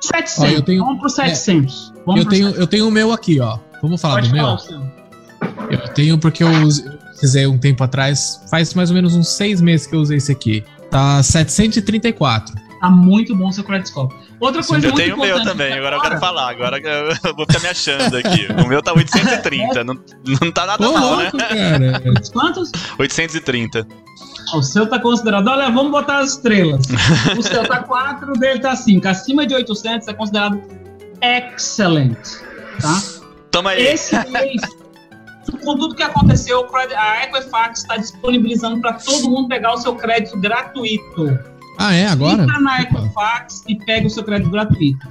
[0.01, 0.39] 700.
[0.39, 1.93] Ó, eu tenho, Vamos pro 700.
[1.95, 2.59] É, Vamos eu, tenho, 700.
[2.59, 3.57] eu tenho o meu aqui, ó.
[3.81, 4.96] Vamos falar Pode do falar meu?
[5.69, 6.49] Eu tenho porque eu
[7.21, 10.31] usei um tempo atrás, faz mais ou menos uns seis meses que eu usei esse
[10.31, 10.63] aqui.
[10.89, 12.55] Tá 734.
[12.79, 14.13] Tá muito bom o seu score.
[14.39, 16.49] Outra coisa eu muito tenho o meu também, agora, agora eu quero falar.
[16.51, 18.47] Agora eu vou ficar me achando aqui.
[18.63, 19.83] O meu tá 830.
[19.83, 19.99] não,
[20.41, 21.31] não tá nada Pô, mal, né?
[21.31, 22.01] Cara.
[22.31, 22.71] Quantos?
[22.99, 23.87] 830.
[24.53, 25.47] O seu tá considerado.
[25.47, 26.85] Olha, vamos botar as estrelas.
[27.37, 29.07] O seu tá 4, o dele tá 5.
[29.07, 30.61] Acima de 800 é considerado
[31.21, 32.17] excellent.
[32.79, 33.01] Tá?
[33.49, 33.87] Toma aí.
[33.87, 34.61] Esse mês,
[35.51, 40.39] com tudo que aconteceu, a Equifax está disponibilizando para todo mundo pegar o seu crédito
[40.39, 41.39] gratuito.
[41.77, 42.07] Ah, é?
[42.07, 42.43] Agora?
[42.43, 45.07] Entra na Equifax e pega o seu crédito gratuito.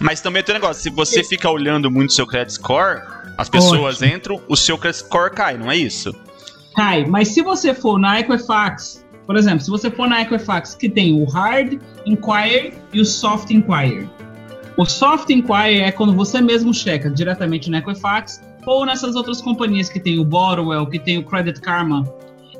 [0.00, 3.02] Mas também tem um negócio: se você fica olhando muito o seu credit score,
[3.36, 4.16] as pessoas Ótimo.
[4.16, 6.14] entram, o seu credit score cai, não é isso?
[6.74, 7.04] Cai.
[7.04, 11.20] Mas se você for na Equifax, por exemplo, se você for na Equifax, que tem
[11.20, 14.08] o Hard Inquiry e o Soft Inquiry.
[14.76, 19.88] O Soft Inquiry é quando você mesmo checa diretamente na Equifax ou nessas outras companhias
[19.88, 22.04] que tem o Borrowell, que tem o Credit Karma,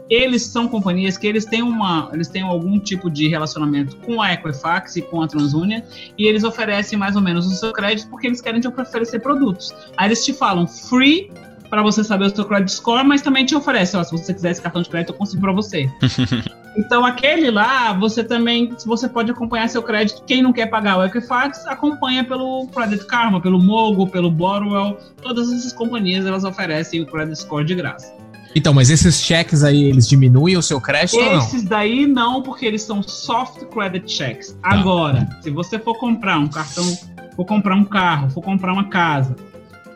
[0.08, 4.32] eles são companhias que eles têm uma, eles têm algum tipo de relacionamento com a
[4.32, 5.82] Equifax e com a TransUnion
[6.16, 9.74] e eles oferecem mais ou menos o seu crédito porque eles querem te oferecer produtos.
[9.96, 11.30] Aí eles te falam free
[11.68, 14.52] para você saber o seu credit score, mas também te oferece, ó, se você quiser
[14.52, 15.90] esse cartão de crédito, eu consigo para você.
[16.78, 20.22] então aquele lá, você também, você pode acompanhar seu crédito.
[20.24, 24.96] Quem não quer pagar o Equifax, acompanha pelo Credit Karma, pelo Mogo, pelo Borrowell.
[25.20, 28.14] Todas essas companhias elas oferecem o credit score de graça.
[28.54, 31.38] Então, mas esses cheques aí, eles diminuem o seu crédito ou não?
[31.38, 34.56] Esses daí não, porque eles são soft credit checks.
[34.62, 34.70] Tá.
[34.70, 36.96] Agora, se você for comprar um cartão,
[37.34, 39.34] for comprar um carro, for comprar uma casa,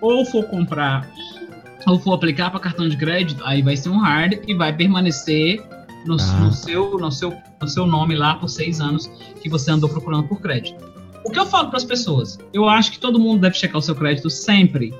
[0.00, 1.08] ou for comprar
[1.86, 5.60] ou for aplicar para cartão de crédito, aí vai ser um hard e vai permanecer
[6.04, 6.40] no, ah.
[6.40, 9.06] no, seu, no, seu, no seu nome lá por seis anos
[9.40, 10.92] que você andou procurando por crédito.
[11.24, 12.38] O que eu falo para as pessoas?
[12.52, 14.92] Eu acho que todo mundo deve checar o seu crédito sempre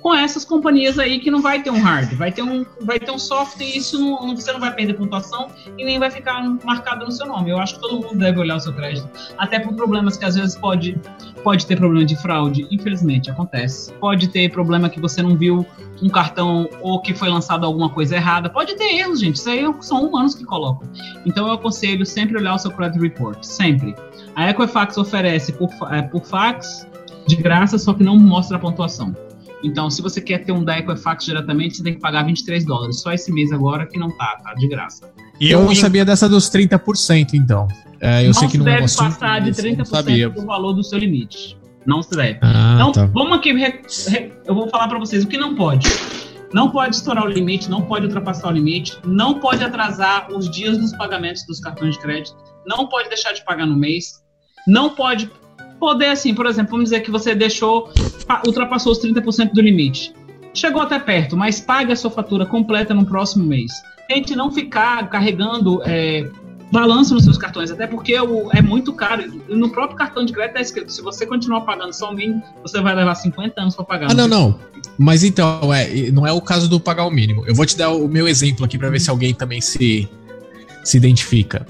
[0.00, 3.10] com essas companhias aí que não vai ter um hard, vai ter um, vai ter
[3.10, 7.04] um soft e isso não, você não vai perder pontuação e nem vai ficar marcado
[7.04, 7.50] no seu nome.
[7.50, 10.34] Eu acho que todo mundo deve olhar o seu crédito, até por problemas que às
[10.34, 10.98] vezes pode,
[11.44, 13.92] pode ter problema de fraude, infelizmente acontece.
[13.94, 15.66] Pode ter problema que você não viu
[16.02, 18.48] um cartão ou que foi lançado alguma coisa errada.
[18.48, 19.36] Pode ter erros, gente.
[19.36, 20.88] Isso aí são humanos que colocam.
[21.26, 23.94] Então eu aconselho sempre olhar o seu credit report, sempre.
[24.34, 26.88] A Equifax oferece por, é, por fax
[27.26, 29.14] de graça, só que não mostra a pontuação.
[29.62, 33.00] Então, se você quer ter um da Equifax diretamente, você tem que pagar 23 dólares.
[33.00, 35.12] Só esse mês agora que não tá, tá de graça.
[35.38, 37.68] E eu não sabia dessa dos 30%, então.
[38.00, 41.58] É, eu não sei que não deve passar de 30% do valor do seu limite.
[41.84, 42.38] Não se deve.
[42.42, 43.06] Ah, então, tá.
[43.06, 43.50] vamos aqui.
[44.46, 45.88] Eu vou falar para vocês o que não pode.
[46.52, 50.76] Não pode estourar o limite, não pode ultrapassar o limite, não pode atrasar os dias
[50.78, 54.20] dos pagamentos dos cartões de crédito, não pode deixar de pagar no mês,
[54.66, 55.30] não pode
[55.80, 57.90] poder, assim, por exemplo, vamos dizer que você deixou,
[58.46, 60.12] ultrapassou os 30% do limite.
[60.52, 63.72] Chegou até perto, mas pague a sua fatura completa no próximo mês.
[64.06, 66.28] Tente não ficar carregando é,
[66.70, 69.24] balanço nos seus cartões, até porque o, é muito caro.
[69.48, 72.80] No próprio cartão de crédito está escrito: se você continuar pagando só o mínimo, você
[72.80, 74.10] vai levar 50 anos para pagar.
[74.10, 74.58] Ah, não, não.
[74.98, 77.44] Mas então, é, não é o caso do pagar o mínimo.
[77.46, 80.08] Eu vou te dar o meu exemplo aqui para ver se alguém também se
[80.82, 81.66] se identifica.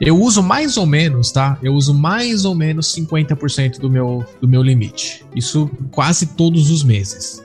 [0.00, 1.56] Eu uso mais ou menos, tá?
[1.62, 5.24] Eu uso mais ou menos 50% do meu, do meu limite.
[5.34, 7.42] Isso quase todos os meses.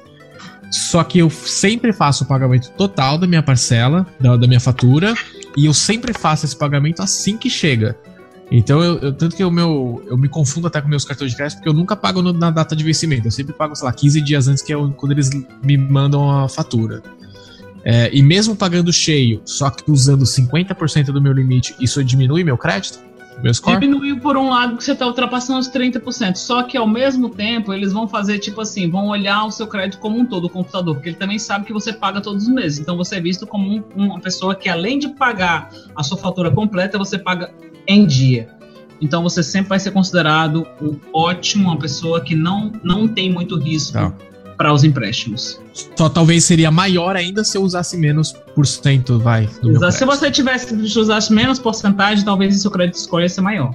[0.72, 5.16] Só que eu sempre faço o pagamento total da minha parcela, da, da minha fatura,
[5.58, 7.98] e eu sempre faço esse pagamento assim que chega.
[8.52, 11.38] Então, eu, eu, tanto que o meu, eu me confundo até com meus cartões de
[11.38, 13.28] crédito, porque eu nunca pago no, na data de vencimento.
[13.28, 15.30] Eu sempre pago, sei lá, 15 dias antes, que é quando eles
[15.64, 17.04] me mandam a fatura.
[17.84, 22.58] É, e mesmo pagando cheio, só que usando 50% do meu limite, isso diminui meu
[22.58, 23.00] crédito?
[23.42, 23.80] Meu score?
[23.80, 26.36] Diminuiu por um lado que você está ultrapassando os 30%.
[26.36, 30.00] Só que ao mesmo tempo, eles vão fazer tipo assim: vão olhar o seu crédito
[30.00, 32.80] como um todo, o computador, porque ele também sabe que você paga todos os meses.
[32.80, 36.52] Então você é visto como um, uma pessoa que, além de pagar a sua fatura
[36.52, 37.50] completa, você paga
[37.88, 38.50] em dia.
[39.02, 43.58] Então você sempre vai ser considerado um ótimo, uma pessoa que não, não tem muito
[43.58, 43.94] risco.
[43.94, 44.14] Tá
[44.60, 45.58] para os empréstimos.
[45.96, 49.48] Só talvez seria maior ainda se eu usasse menos por cento, vai.
[49.90, 53.74] se você tivesse usasse menos porcentagem, talvez o seu crédito score ia ser maior.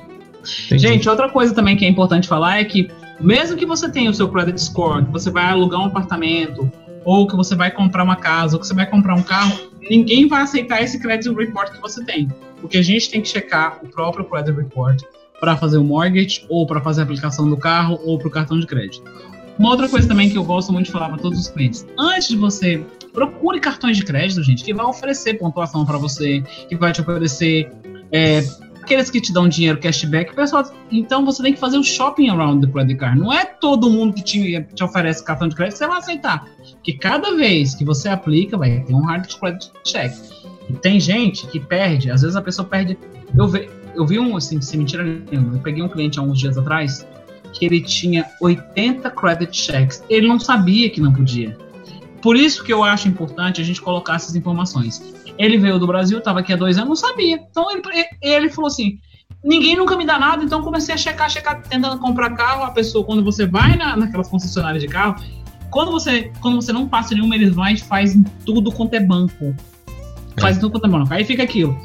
[0.67, 0.83] Entendi.
[0.83, 4.15] Gente, outra coisa também que é importante falar é que mesmo que você tenha o
[4.15, 6.71] seu credit score, que você vai alugar um apartamento,
[7.03, 10.29] ou que você vai comprar uma casa, ou que você vai comprar um carro, ninguém
[10.29, 12.29] vai aceitar esse credit report que você tem.
[12.61, 15.03] Porque a gente tem que checar o próprio credit report
[15.41, 18.61] para fazer o mortgage, ou para fazer a aplicação do carro, ou para o cartão
[18.61, 19.03] de crédito.
[19.59, 22.29] Uma outra coisa também que eu gosto muito de falar para todos os clientes: antes
[22.29, 26.93] de você procure cartões de crédito, gente, que vai oferecer pontuação para você, que vai
[26.93, 27.71] te oferecer
[28.11, 28.45] é,
[28.83, 30.65] aqueles que te dão dinheiro cashback, pessoal.
[30.91, 33.19] Então você tem que fazer o shopping around the credit card.
[33.19, 36.45] Não é todo mundo que te, te oferece cartão de crédito que você vai aceitar,
[36.75, 40.13] porque cada vez que você aplica vai ter um hard credit check.
[40.69, 42.99] E tem gente que perde, às vezes a pessoa perde.
[43.37, 45.55] Eu vi, eu vi um assim, sem mentira nenhuma.
[45.55, 47.07] Eu peguei um cliente há uns dias atrás
[47.55, 50.05] que ele tinha 80 credit checks.
[50.11, 51.57] Ele não sabia que não podia.
[52.21, 55.15] Por isso que eu acho importante a gente colocar essas informações.
[55.39, 57.37] Ele veio do Brasil, estava aqui há dois anos, não sabia.
[57.37, 57.83] Então ele,
[58.21, 58.99] ele falou assim:
[59.43, 62.65] ninguém nunca me dá nada, então comecei a checar, checar, tentando comprar carro.
[62.65, 65.17] A pessoa, quando você vai na, naquelas concessionárias de carro,
[65.71, 69.55] quando você, quando você não passa nenhuma, eles vão e fazem tudo quanto é banco.
[70.41, 70.61] Faz é.
[70.61, 71.13] tudo quanto é banco.
[71.13, 71.79] Aí fica aquilo.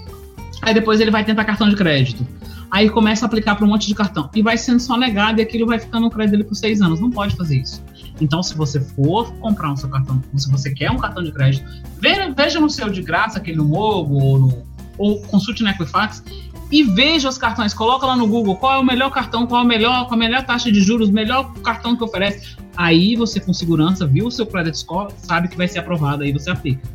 [0.62, 2.26] Aí depois ele vai tentar cartão de crédito
[2.72, 4.30] aí começa a aplicar para um monte de cartão.
[4.34, 7.00] E vai sendo só negado e aquilo vai ficando no crédito dele por seis anos.
[7.00, 7.84] Não pode fazer isso.
[8.22, 11.66] Então, se você for comprar um seu cartão, se você quer um cartão de crédito,
[12.00, 14.64] veja, no seu de graça, aquele no Mogo, ou, no,
[14.98, 16.24] ou consulte no Equifax,
[16.72, 17.74] e veja os cartões.
[17.74, 20.18] Coloca lá no Google qual é o melhor cartão, qual é o melhor, qual a
[20.18, 22.56] melhor taxa de juros, o melhor cartão que oferece.
[22.76, 26.32] Aí você, com segurança, viu o seu credit score, sabe que vai ser aprovado, aí
[26.32, 26.88] você aplica.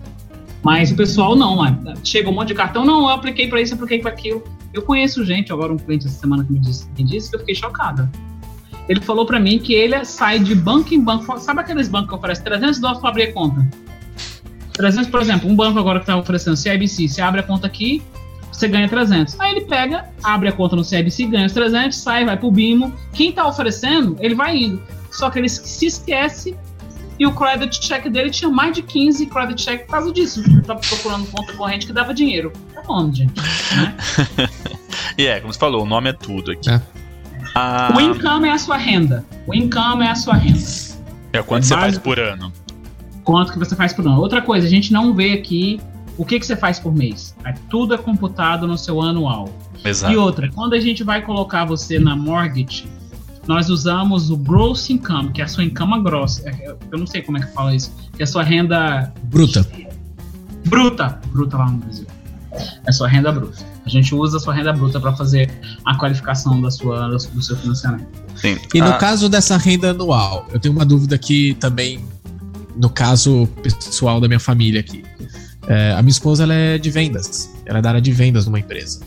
[0.62, 1.58] Mas o pessoal não,
[2.02, 4.42] chega um monte de cartão, não, eu apliquei para isso, apliquei para aquilo.
[4.74, 7.40] Eu conheço gente, agora um cliente essa semana que me disse, me disse que eu
[7.40, 8.10] fiquei chocada.
[8.88, 12.14] Ele falou para mim que ele sai de banco em banco, sabe aqueles bancos que
[12.16, 13.66] oferecem 300 dólares para abrir conta?
[14.72, 18.02] 300, por exemplo, um banco agora que está oferecendo CIBC, você abre a conta aqui,
[18.52, 19.38] você ganha 300.
[19.38, 22.92] Aí ele pega, abre a conta no CIBC, ganha os 300, sai, vai pro BIMO.
[23.12, 24.82] Quem está oferecendo, ele vai indo.
[25.12, 26.56] Só que ele se esquece
[27.18, 30.40] e o credit check dele tinha mais de 15 credit check por causa disso.
[30.40, 32.52] Ele tava procurando conta corrente que dava dinheiro.
[32.74, 33.34] Tá bom, gente.
[33.76, 33.96] Né?
[35.16, 36.70] e é, como você falou, o nome é tudo aqui.
[36.70, 36.80] É.
[37.54, 39.24] Ah, o income é a sua renda.
[39.46, 40.58] O income é a sua renda.
[41.32, 42.52] É quanto é você faz por ano.
[43.22, 44.20] Quanto que você faz por ano.
[44.20, 45.80] Outra coisa, a gente não vê aqui
[46.18, 47.34] o que, que você faz por mês.
[47.44, 49.48] É, tudo é computado no seu anual.
[49.84, 50.12] Exato.
[50.12, 52.88] E outra, quando a gente vai colocar você na mortgage,
[53.46, 56.48] nós usamos o gross income, que é a sua income grossa.
[56.48, 59.66] É, eu não sei como é que fala isso, que é a sua renda bruta.
[60.66, 62.06] Bruta, bruta lá no Brasil.
[62.52, 63.58] É a sua renda bruta.
[63.84, 65.50] A gente usa a sua renda bruta para fazer
[65.84, 68.06] a qualificação da sua, do seu financiamento.
[68.36, 68.56] Sim.
[68.72, 68.98] E no ah.
[68.98, 72.02] caso dessa renda anual, eu tenho uma dúvida aqui também,
[72.76, 75.04] no caso pessoal da minha família aqui.
[75.66, 78.58] É, a minha esposa ela é de vendas, ela é da área de vendas numa
[78.58, 79.00] empresa.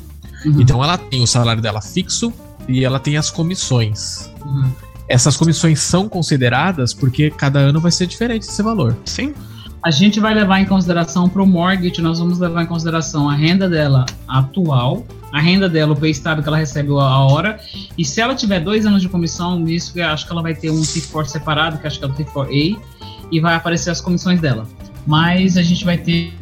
[0.45, 0.61] Uhum.
[0.61, 2.33] Então ela tem o salário dela fixo
[2.67, 4.31] e ela tem as comissões.
[4.45, 4.71] Uhum.
[5.07, 8.97] Essas comissões são consideradas porque cada ano vai ser diferente esse valor.
[9.05, 9.33] Sim.
[9.81, 13.33] A gente vai levar em consideração para o mortgage, nós vamos levar em consideração a
[13.33, 17.59] renda dela atual, a renda dela, o pay stub que ela recebe a hora,
[17.97, 20.71] e se ela tiver dois anos de comissão, nisso eu acho que ela vai ter
[20.71, 22.79] um T4 separado, que acho que é o T4A,
[23.31, 24.67] e vai aparecer as comissões dela.
[25.05, 26.33] Mas a gente vai ter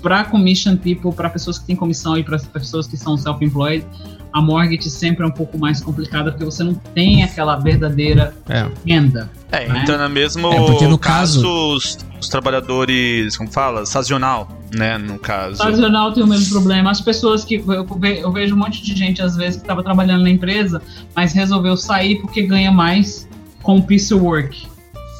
[0.00, 3.84] para commission tipo para pessoas que têm comissão e para pessoas que são self-employed
[4.32, 8.66] a mortgage sempre é um pouco mais complicada porque você não tem aquela verdadeira é.
[8.86, 9.30] renda.
[9.50, 9.80] É, né?
[9.82, 14.96] então é mesmo é porque no caso, caso os, os, trabalhadores, como fala, sazonal, né,
[14.96, 15.56] no caso.
[15.56, 16.90] Sazonal tem o mesmo problema.
[16.90, 20.22] As pessoas que eu, eu vejo um monte de gente às vezes que estava trabalhando
[20.22, 20.80] na empresa,
[21.14, 23.28] mas resolveu sair porque ganha mais
[23.62, 24.68] com o piece work.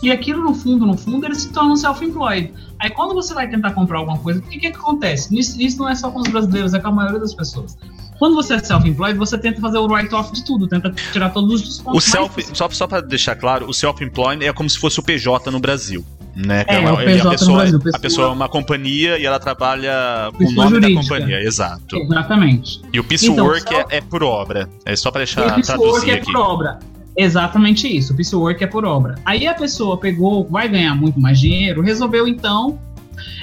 [0.03, 2.55] E aquilo, no fundo, no fundo, eles se tornam self-employed.
[2.79, 5.37] Aí quando você vai tentar comprar alguma coisa, o que, que acontece?
[5.39, 7.77] Isso, isso não é só com os brasileiros, é com a maioria das pessoas.
[8.21, 11.63] Quando você é self-employed, você tenta fazer o write-off de tudo, tenta tirar todos os
[11.63, 12.07] descontos.
[12.07, 15.51] O self, só, só para deixar claro, o self-employed é como se fosse o PJ
[15.51, 16.05] no Brasil.
[16.37, 16.65] Né?
[16.69, 19.41] É, uma, o PJ a, pessoa, Brasil, a pessoa- pessoa é uma companhia e ela
[19.41, 21.15] trabalha com o Pessoa nome da jurídica.
[21.17, 21.97] companhia, exato.
[21.97, 22.81] Exatamente.
[22.93, 24.69] E o piece Então, work só- é, é por obra.
[24.85, 26.33] É só para E deixar o piecework traduzir é aqui.
[26.33, 26.79] por obra.
[27.17, 28.13] Exatamente isso.
[28.13, 29.17] O piecework é por obra.
[29.25, 32.79] Aí a pessoa pegou, vai ganhar muito mais dinheiro, resolveu então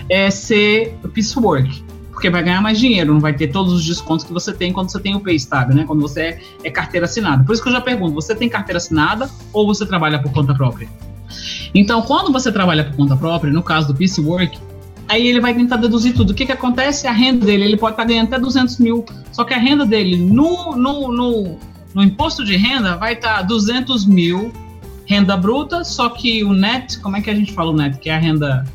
[0.09, 1.83] é, ser piecework.
[2.17, 4.91] Porque vai ganhar mais dinheiro, não vai ter todos os descontos que você tem quando
[4.91, 5.84] você tem o pay stub, né?
[5.86, 7.43] Quando você é, é carteira assinada.
[7.43, 10.51] Por isso que eu já pergunto, você tem carteira assinada ou você trabalha por conta
[10.51, 10.89] própria?
[11.75, 14.58] Então, quando você trabalha por conta própria, no caso do piecework,
[15.08, 16.32] aí ele vai tentar deduzir tudo.
[16.32, 17.06] O que, que acontece?
[17.06, 20.17] A renda dele, ele pode estar ganhando até 200 mil, só que a renda dele
[20.17, 21.60] no, no, no,
[21.93, 24.51] no imposto de renda vai estar 200 mil
[25.06, 27.99] renda bruta, só que o net, como é que a gente fala o net?
[27.99, 28.65] Que é a renda.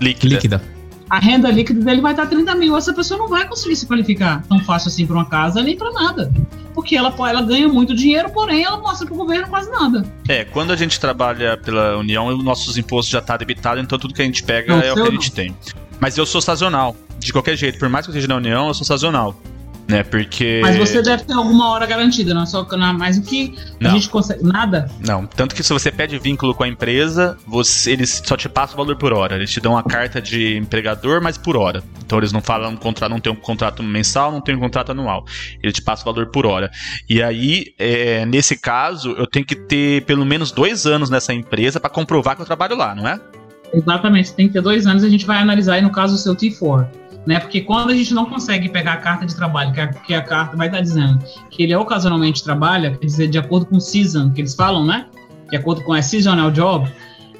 [0.00, 0.34] Líquida.
[0.34, 0.75] Líquida.
[1.08, 2.76] A renda líquida dele vai estar 30 mil.
[2.76, 5.92] Essa pessoa não vai conseguir se qualificar tão fácil assim para uma casa nem para
[5.92, 6.32] nada.
[6.74, 10.04] Porque ela, ela ganha muito dinheiro, porém ela mostra para o governo quase nada.
[10.28, 14.12] É, quando a gente trabalha pela União, os nossos impostos já tá debitado, então tudo
[14.12, 15.12] que a gente pega Não, é o que a não.
[15.12, 15.56] gente tem.
[16.00, 17.78] Mas eu sou sazonal, de qualquer jeito.
[17.78, 19.34] Por mais que eu esteja na União, eu sou sazonal.
[19.88, 20.58] Né, porque.
[20.62, 23.90] Mas você deve ter alguma hora garantida, não é só na- mais o que Não.
[23.90, 24.42] a gente consegue.
[24.42, 24.90] Nada.
[25.06, 28.74] Não, tanto que se você pede vínculo com a empresa, você, eles só te passam
[28.74, 29.36] o valor por hora.
[29.36, 31.84] Eles te dão a carta de empregador, mas por hora.
[32.04, 34.90] Então eles não falam um contrato, não tem um contrato mensal, não tem um contrato
[34.90, 35.24] anual.
[35.62, 36.68] Eles te passam o valor por hora.
[37.08, 41.78] E aí, é, nesse caso, eu tenho que ter pelo menos dois anos nessa empresa
[41.78, 43.20] para comprovar que eu trabalho lá, não é?
[43.72, 46.34] Exatamente, tem que ter dois anos a gente vai analisar aí no caso o seu
[46.34, 46.86] T4.
[47.26, 47.40] Né?
[47.40, 50.22] Porque quando a gente não consegue pegar a carta de trabalho, que a, que a
[50.22, 51.18] carta vai estar dizendo
[51.50, 55.06] que ele ocasionalmente trabalha, quer dizer, de acordo com o season, que eles falam, né?
[55.50, 56.88] De acordo com a seasonal job,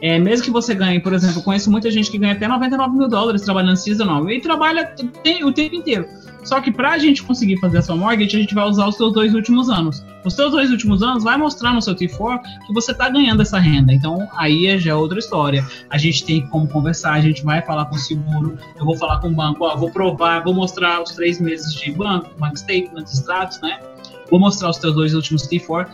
[0.02, 3.08] é, mesmo que você ganhe, por exemplo, conheço muita gente que ganha até 99 mil
[3.08, 4.84] dólares trabalhando seasonal e trabalha
[5.22, 6.06] tem- o tempo inteiro.
[6.46, 9.12] Só que pra gente conseguir fazer a sua mortgage, a gente vai usar os seus
[9.12, 10.04] dois últimos anos.
[10.24, 13.58] Os seus dois últimos anos vai mostrar no seu T4 que você tá ganhando essa
[13.58, 13.92] renda.
[13.92, 15.66] Então, aí já é outra história.
[15.90, 19.18] A gente tem como conversar, a gente vai falar com o seguro, eu vou falar
[19.18, 23.04] com o banco, ó, vou provar, vou mostrar os três meses de banco, bank statement,
[23.04, 23.80] extratos, né?
[24.30, 25.88] Vou mostrar os teus dois últimos T4.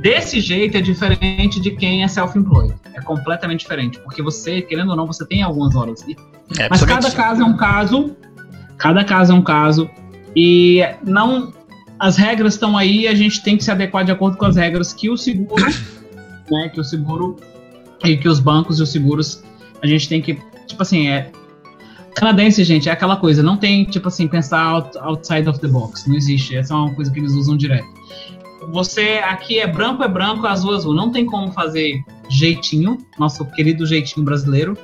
[0.00, 2.74] Desse jeito é diferente de quem é self-employed.
[2.94, 6.02] É completamente diferente, porque você, querendo ou não, você tem algumas horas.
[6.58, 8.16] É, mas cada caso é um caso,
[8.80, 9.88] cada caso é um caso,
[10.34, 11.52] e não
[11.98, 14.92] as regras estão aí, a gente tem que se adequar de acordo com as regras
[14.94, 15.62] que o seguro,
[16.50, 17.36] né, que o seguro
[18.02, 19.44] e que os bancos e os seguros,
[19.82, 21.30] a gente tem que, tipo assim, é
[22.14, 26.08] canadense, gente, é aquela coisa, não tem, tipo assim, pensar out- outside of the box,
[26.08, 27.86] não existe, essa é uma coisa que eles usam direto.
[28.72, 33.84] Você aqui é branco, é branco, azul, azul, não tem como fazer jeitinho, nosso querido
[33.84, 34.76] jeitinho brasileiro,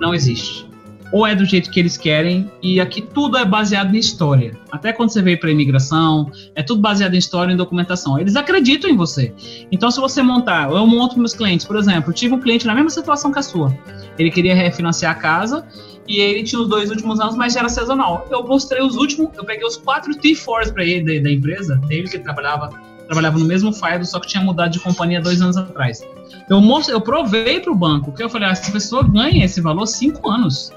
[0.00, 0.69] não existe
[1.12, 4.56] ou é do jeito que eles querem, e aqui tudo é baseado em história.
[4.70, 8.18] Até quando você veio para imigração, é tudo baseado em história e documentação.
[8.18, 9.32] Eles acreditam em você.
[9.72, 12.90] Então, se você montar, eu monto meus clientes, por exemplo, tive um cliente na mesma
[12.90, 13.76] situação que a sua.
[14.18, 15.66] Ele queria refinanciar a casa
[16.06, 18.26] e ele tinha os dois últimos anos, mas era sazonal.
[18.30, 22.08] Eu mostrei os últimos, eu peguei os quatro T4s para ele da, da empresa, dele
[22.08, 22.70] que trabalhava
[23.10, 26.00] trabalhava no mesmo file, só que tinha mudado de companhia dois anos atrás.
[26.48, 29.60] Eu mostrei, eu provei para o banco que eu falei, ah, essa pessoa ganha esse
[29.60, 30.72] valor cinco anos.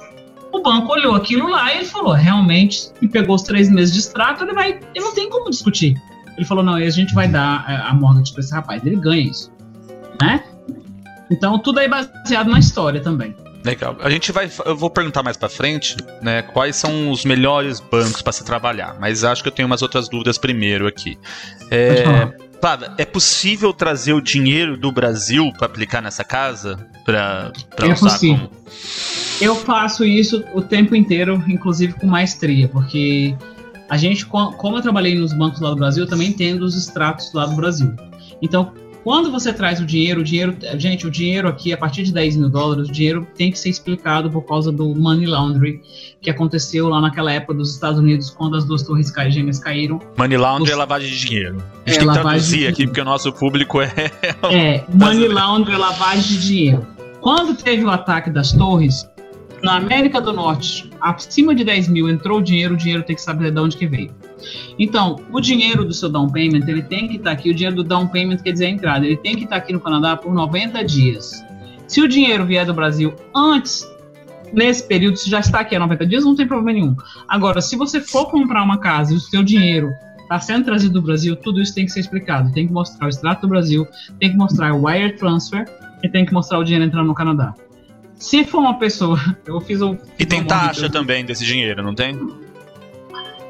[0.54, 4.00] O banco olhou aquilo lá e ele falou, realmente, e pegou os três meses de
[4.00, 6.00] extrato, ele vai, ele não tem como discutir.
[6.38, 8.96] Ele falou, não, e a gente vai dar a, a mortgage para esse rapaz, ele
[8.96, 9.52] ganha isso,
[10.22, 10.44] né?
[11.32, 13.36] Então tudo é baseado na história também.
[13.66, 13.96] Legal.
[14.02, 14.50] A gente vai.
[14.66, 16.42] Eu vou perguntar mais pra frente, né?
[16.42, 18.98] Quais são os melhores bancos pra se trabalhar.
[19.00, 21.18] Mas acho que eu tenho umas outras dúvidas primeiro aqui.
[21.60, 22.34] Pode É,
[22.98, 26.78] é possível trazer o dinheiro do Brasil pra aplicar nessa casa?
[27.04, 28.48] Pra, pra É usar possível.
[28.48, 28.64] como.
[29.42, 33.36] Eu faço isso o tempo inteiro, inclusive com maestria, porque
[33.90, 36.76] a gente, co- como eu trabalhei nos bancos lá do Brasil, eu também entendo os
[36.76, 37.94] extratos lá do Brasil.
[38.42, 38.72] Então,
[39.04, 42.38] quando você traz o dinheiro, o dinheiro, gente, o dinheiro aqui, a partir de 10
[42.38, 45.82] mil dólares, o dinheiro tem que ser explicado por causa do money laundering
[46.22, 50.00] que aconteceu lá naquela época dos Estados Unidos, quando as duas torres gêmeas caíram.
[50.18, 51.58] Money laundry Você- é lavagem de dinheiro.
[51.86, 53.92] A gente É, tem que traduzir aqui, porque o nosso público é.
[54.52, 56.88] É, money laundering, lavagem de dinheiro.
[57.20, 59.06] Quando teve o ataque das torres,
[59.62, 63.22] na América do Norte, acima de 10 mil entrou o dinheiro, o dinheiro tem que
[63.22, 64.12] saber de onde que veio.
[64.78, 67.84] Então, o dinheiro do seu down payment, ele tem que estar aqui, o dinheiro do
[67.84, 70.84] down payment quer dizer a entrada, ele tem que estar aqui no Canadá por 90
[70.84, 71.44] dias.
[71.88, 73.88] Se o dinheiro vier do Brasil antes,
[74.52, 76.96] nesse período, se já está aqui há 90 dias, não tem problema nenhum.
[77.28, 79.92] Agora, se você for comprar uma casa e o seu dinheiro
[80.22, 82.52] está sendo trazido do Brasil, tudo isso tem que ser explicado.
[82.52, 83.88] Tem que mostrar o extrato do Brasil,
[84.20, 85.66] tem que mostrar o wire transfer,
[86.04, 87.56] e tem que mostrar o dinheiro entrando no Canadá.
[88.16, 89.98] Se for uma pessoa, eu fiz um.
[90.20, 92.20] E tem taxa também desse dinheiro, não tem?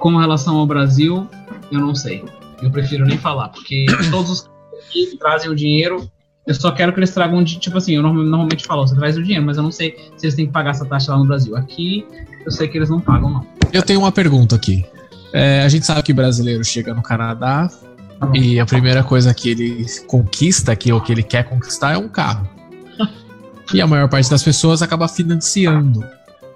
[0.03, 1.29] Com relação ao Brasil,
[1.71, 2.25] eu não sei.
[2.61, 4.49] Eu prefiro nem falar, porque todos os
[4.91, 6.11] que trazem o dinheiro,
[6.45, 9.15] eu só quero que eles tragam de, tipo assim, eu norm- normalmente falo, você traz
[9.15, 11.25] o dinheiro, mas eu não sei se eles têm que pagar essa taxa lá no
[11.25, 11.55] Brasil.
[11.55, 12.05] Aqui,
[12.45, 13.47] eu sei que eles não pagam, não.
[13.71, 14.85] Eu tenho uma pergunta aqui.
[15.31, 17.69] É, a gente sabe que brasileiro chega no Canadá
[18.33, 22.09] e a primeira coisa que ele conquista aqui, ou que ele quer conquistar, é um
[22.09, 22.45] carro.
[23.73, 26.05] E a maior parte das pessoas acaba financiando.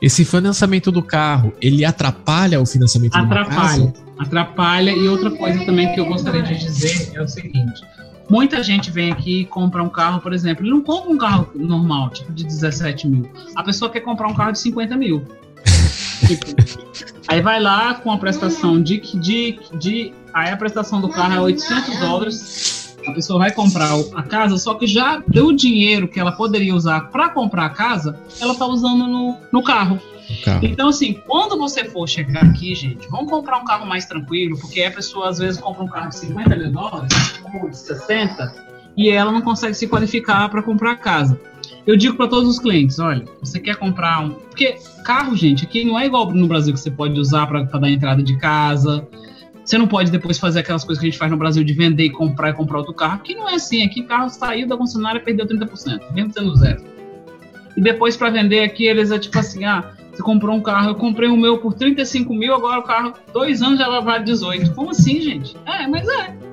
[0.01, 3.55] Esse financiamento do carro, ele atrapalha o financiamento Atrapalha.
[3.55, 3.93] casa?
[4.19, 4.91] Atrapalha.
[4.91, 7.81] E outra coisa também que eu gostaria de dizer é o seguinte:
[8.29, 11.49] muita gente vem aqui e compra um carro, por exemplo, ele não compra um carro
[11.55, 13.29] normal, tipo de 17 mil.
[13.55, 15.23] A pessoa quer comprar um carro de 50 mil.
[16.27, 16.45] Tipo,
[17.27, 20.13] aí vai lá com a prestação de, de, de.
[20.33, 22.86] Aí a prestação do carro é 800 dólares.
[23.07, 26.75] A pessoa vai comprar a casa, só que já deu o dinheiro que ela poderia
[26.75, 29.99] usar para comprar a casa, ela tá usando no, no carro.
[30.43, 30.59] Carro.
[30.61, 34.83] Então, assim, quando você for chegar aqui, gente, vamos comprar um carro mais tranquilo, porque
[34.83, 38.53] a pessoa às vezes compra um carro de 50 mil dólares, ou de 60,
[38.97, 41.39] e ela não consegue se qualificar para comprar casa.
[41.85, 44.31] Eu digo para todos os clientes: olha, você quer comprar um.
[44.31, 47.89] Porque carro, gente, aqui não é igual no Brasil que você pode usar para dar
[47.89, 49.07] entrada de casa.
[49.67, 52.05] Você não pode depois fazer aquelas coisas que a gente faz no Brasil de vender
[52.05, 53.15] e comprar e comprar outro carro.
[53.15, 53.83] Aqui não é assim.
[53.83, 56.81] Aqui carro saiu da concessionária e perdeu 30%, mesmo sendo zero.
[57.75, 60.95] E depois para vender aqui, eles é tipo assim: ah, você comprou um carro, eu
[60.95, 64.73] comprei o meu por 35 mil, agora o carro, dois anos já vale 18.
[64.73, 65.57] Como assim, gente?
[65.65, 66.46] É, mas é.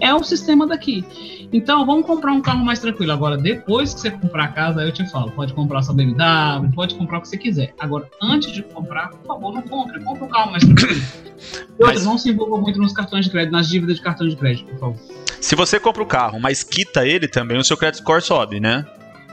[0.00, 1.04] É o sistema daqui.
[1.52, 3.12] Então, vamos comprar um carro mais tranquilo.
[3.12, 6.94] Agora, depois que você comprar a casa, eu te falo, pode comprar sua BMW, pode
[6.94, 7.74] comprar o que você quiser.
[7.78, 10.02] Agora, antes de comprar, por favor, não compre.
[10.02, 11.02] Compre um carro mais tranquilo.
[11.78, 14.36] E Mas- não se envolva muito nos cartões de crédito, nas dívidas de cartão de
[14.36, 14.96] crédito, por favor.
[15.40, 18.86] Se você compra o carro, mas quita ele também, o seu credit score sobe, né?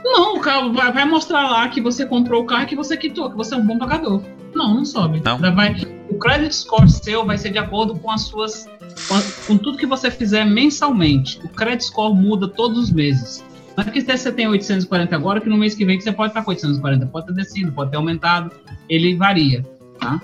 [0.04, 2.96] Não, o carro vai, vai mostrar lá que você comprou o carro e que você
[2.96, 4.20] quitou, que você é um bom pagador.
[4.54, 5.22] Não, não sobe.
[5.24, 5.38] Não?
[5.54, 5.76] Vai,
[6.08, 8.66] o credit score seu vai ser de acordo com as suas.
[9.08, 11.38] Com, a- com tudo que você fizer mensalmente.
[11.44, 13.44] O credit score muda todos os meses.
[13.76, 16.12] Não é que se você tem 840 agora, que no mês que vem que você
[16.12, 17.06] pode estar com 840.
[17.06, 18.50] Pode ter descido, pode ter aumentado.
[18.88, 19.64] Ele varia,
[19.98, 20.20] tá?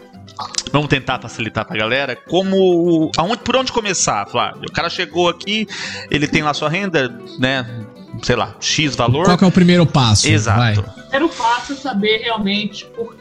[0.72, 2.16] Vamos tentar facilitar pra galera.
[2.16, 3.10] Como.
[3.16, 4.62] Aonde, por onde começar, Flávio?
[4.68, 5.66] O cara chegou aqui,
[6.10, 7.08] ele tem lá sua renda,
[7.38, 7.64] né?
[8.22, 9.24] Sei lá, X valor.
[9.26, 10.26] Qual que é o primeiro passo?
[10.28, 10.82] Exato.
[10.82, 10.94] Vai.
[11.02, 13.14] Primeiro passo é saber realmente por,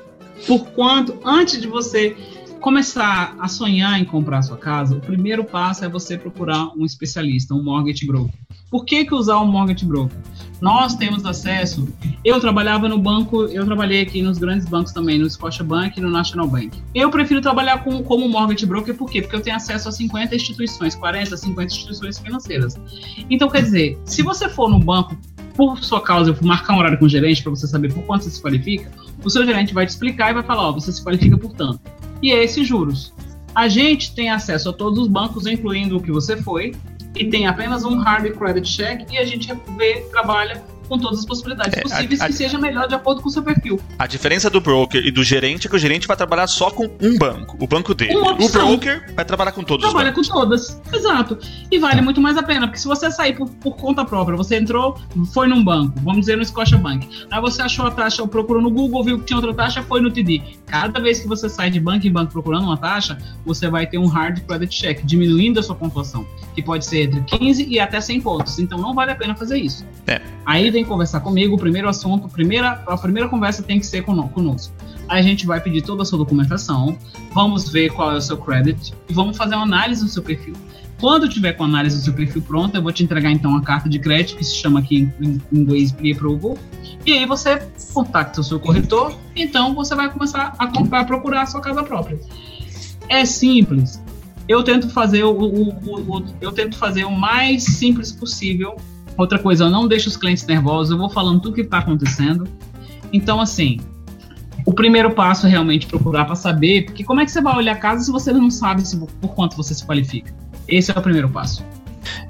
[0.48, 2.16] por quanto, antes de você
[2.66, 7.54] começar a sonhar em comprar sua casa, o primeiro passo é você procurar um especialista,
[7.54, 8.34] um mortgage broker.
[8.72, 10.18] Por que, que usar um mortgage broker?
[10.60, 11.88] Nós temos acesso.
[12.24, 16.10] Eu trabalhava no banco, eu trabalhei aqui nos grandes bancos também, no Scotiabank e no
[16.10, 16.72] National Bank.
[16.94, 19.22] Eu prefiro trabalhar com, como mortgage broker, por quê?
[19.22, 22.76] Porque eu tenho acesso a 50 instituições, 40, 50 instituições financeiras.
[23.30, 25.16] Então, quer dizer, se você for no banco
[25.56, 28.24] por sua causa, eu marcar um horário com o gerente para você saber por quanto
[28.24, 28.92] você se qualifica,
[29.26, 31.80] o seu gerente vai te explicar e vai falar, ó, você se qualifica por tanto.
[32.22, 33.14] E é esses juros.
[33.54, 36.74] A gente tem acesso a todos os bancos, incluindo o que você foi,
[37.16, 41.26] e tem apenas um hard credit check e a gente vê, trabalha com todas as
[41.26, 43.80] possibilidades É, possíveis a- a- que seja melhor de acordo com o seu perfil.
[44.00, 46.86] A diferença do broker e do gerente é que o gerente vai trabalhar só com
[47.02, 48.16] um banco, o banco dele.
[48.16, 50.30] O broker vai trabalhar com todos Trabalha os bancos.
[50.30, 50.82] com todas.
[50.94, 51.38] Exato.
[51.72, 54.56] E vale muito mais a pena, porque se você sair por, por conta própria, você
[54.58, 54.98] entrou,
[55.34, 59.04] foi num banco, vamos dizer no Scotiabank, aí você achou a taxa, procurou no Google,
[59.04, 60.42] viu que tinha outra taxa, foi no TD.
[60.66, 63.98] Cada vez que você sai de banco em banco procurando uma taxa, você vai ter
[63.98, 68.00] um hard credit check, diminuindo a sua pontuação, que pode ser entre 15 e até
[68.02, 68.60] 100 pontos.
[68.60, 69.86] Então não vale a pena fazer isso.
[70.08, 70.22] É.
[70.46, 74.28] Aí vem conversar comigo, o primeiro assunto, primeira, a primeira conversa tem que ser cono-
[74.30, 74.74] conosco.
[75.08, 76.98] A gente vai pedir toda a sua documentação,
[77.34, 80.54] vamos ver qual é o seu credit e vamos fazer uma análise do seu perfil.
[81.00, 83.62] Quando tiver com a análise do seu perfil pronta, eu vou te entregar então a
[83.62, 86.58] carta de crédito, que se chama aqui em inglês pre-approval,
[87.06, 87.62] e aí você
[87.94, 91.84] contacta o seu corretor, então você vai começar a comprar, a procurar a sua casa
[91.84, 92.20] própria.
[93.10, 94.02] É simples.
[94.48, 98.76] Eu tento fazer o, o- o- o- eu tento fazer o mais simples possível.
[99.18, 102.48] Outra coisa, eu não deixo os clientes nervosos, eu vou falando tudo que está acontecendo.
[103.14, 103.80] Então, assim,
[104.66, 107.74] o primeiro passo é realmente procurar para saber, porque como é que você vai olhar
[107.74, 110.34] a casa se você não sabe se, por quanto você se qualifica?
[110.68, 111.64] Esse é o primeiro passo.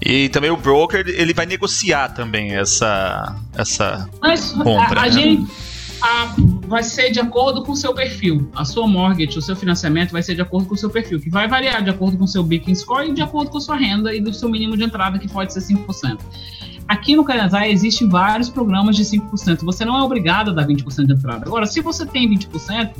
[0.02, 3.36] E também o broker, ele vai negociar também essa.
[3.58, 5.12] essa Mas Compra, a, a né?
[5.12, 5.52] gente
[6.02, 6.34] a-
[6.68, 8.50] vai ser de acordo com o seu perfil.
[8.56, 11.30] A sua mortgage, o seu financiamento vai ser de acordo com o seu perfil, que
[11.30, 13.76] vai variar de acordo com o seu Beacon Score e de acordo com a sua
[13.76, 16.20] renda e do seu mínimo de entrada, que pode ser 5%.
[16.88, 19.64] Aqui no Canadá existem vários programas de 5%.
[19.64, 21.46] Você não é obrigado a dar 20% de entrada.
[21.46, 22.92] Agora, se você tem 20%,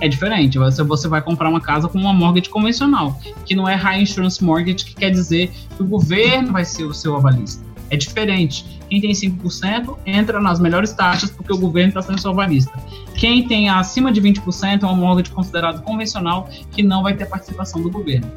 [0.00, 0.58] é diferente.
[0.58, 4.42] Você, você vai comprar uma casa com uma mortgage convencional, que não é High Insurance
[4.42, 7.62] Mortgage, que quer dizer que o governo vai ser o seu avalista.
[7.90, 8.80] É diferente.
[8.88, 12.72] Quem tem 5% entra nas melhores taxas porque o governo está sendo salvarista.
[13.14, 17.82] Quem tem acima de 20% é um mortgage considerado convencional que não vai ter participação
[17.82, 18.30] do governo.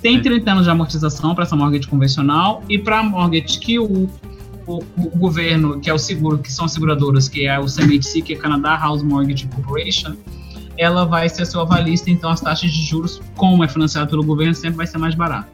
[0.00, 4.08] Tem 30 anos de amortização para essa mortgage convencional e para a mortgage que o,
[4.66, 8.22] o, o, governo, que é o seguro, que são as seguradoras, que é o CMHC,
[8.22, 10.16] que é Canada House Mortgage Corporation,
[10.76, 14.54] ela vai ser seu avalista, então as taxas de juros, como é financiado pelo governo,
[14.54, 15.48] sempre vai ser mais barato.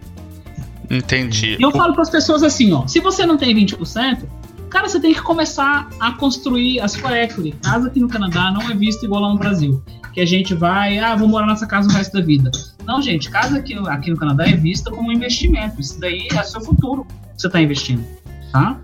[0.91, 1.57] Entendi.
[1.59, 4.25] E eu falo para as pessoas assim, ó, se você não tem 20%,
[4.69, 7.53] cara, você tem que começar a construir a sua equity.
[7.63, 9.83] Casa aqui no Canadá não é visto igual lá no Brasil,
[10.13, 12.51] que a gente vai, ah, vou morar nessa casa o resto da vida.
[12.85, 15.81] Não, gente, casa aqui, aqui no Canadá é vista como um investimento.
[15.81, 18.05] Isso daí é seu futuro que você está investindo,
[18.53, 18.79] tá?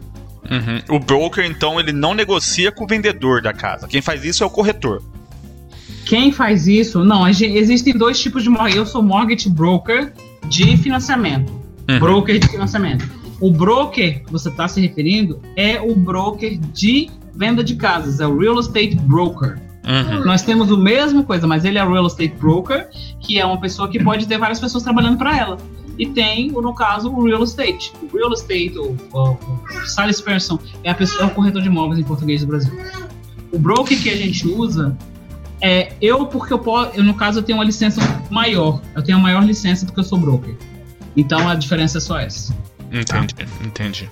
[0.51, 0.97] Uhum.
[0.97, 3.87] O broker, então, ele não negocia com o vendedor da casa.
[3.87, 5.03] Quem faz isso é o corretor.
[6.05, 7.05] Quem faz isso?
[7.05, 8.79] Não, existem dois tipos de mortgage.
[8.79, 10.13] Eu sou mortgage broker
[10.49, 11.53] de financiamento.
[11.89, 11.99] Uhum.
[11.99, 13.09] Broker de financiamento.
[13.41, 18.27] O broker que você está se referindo é o broker de venda de casas, é
[18.27, 19.59] o real estate broker.
[19.87, 20.25] Uhum.
[20.25, 22.89] Nós temos o mesmo coisa, mas ele é real estate broker,
[23.21, 25.57] que é uma pessoa que pode ter várias pessoas trabalhando para ela.
[25.99, 27.93] E tem, no caso, o real estate.
[28.01, 31.99] O real estate, o, o, o salesperson, é, a pessoa, é o corretor de imóveis
[31.99, 32.73] em português do Brasil.
[33.53, 34.97] O broker que a gente usa
[35.61, 38.81] é, eu, porque eu posso, eu, no caso, eu tenho uma licença maior.
[38.95, 40.55] Eu tenho a maior licença porque eu sou broker.
[41.17, 42.55] Então a diferença é só essa.
[42.93, 43.35] Entendi,
[43.65, 44.11] entendi.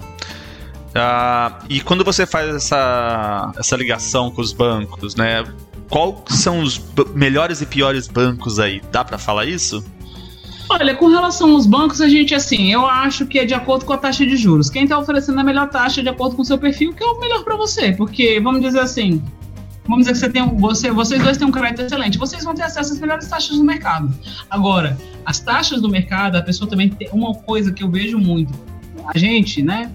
[0.97, 5.45] Uh, e quando você faz essa, essa ligação com os bancos, né?
[5.89, 6.81] Quais são os
[7.15, 8.83] melhores e piores bancos aí?
[8.91, 9.85] Dá para falar isso?
[10.69, 13.93] Olha, com relação aos bancos, a gente, assim, eu acho que é de acordo com
[13.93, 14.69] a taxa de juros.
[14.69, 17.19] Quem está oferecendo a melhor taxa de acordo com o seu perfil, que é o
[17.21, 17.93] melhor para você.
[17.93, 19.23] Porque, vamos dizer assim,
[19.85, 22.63] vamos dizer que você tem você, vocês dois têm um crédito excelente, vocês vão ter
[22.63, 24.13] acesso às melhores taxas do mercado.
[24.51, 28.53] Agora, as taxas do mercado, a pessoa também tem uma coisa que eu vejo muito.
[29.07, 29.93] A gente, né?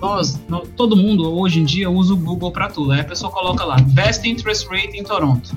[0.00, 0.38] Nós
[0.76, 2.90] todo mundo hoje em dia usa o Google para tudo.
[2.90, 5.56] Aí a pessoa coloca lá, best interest rate em Toronto.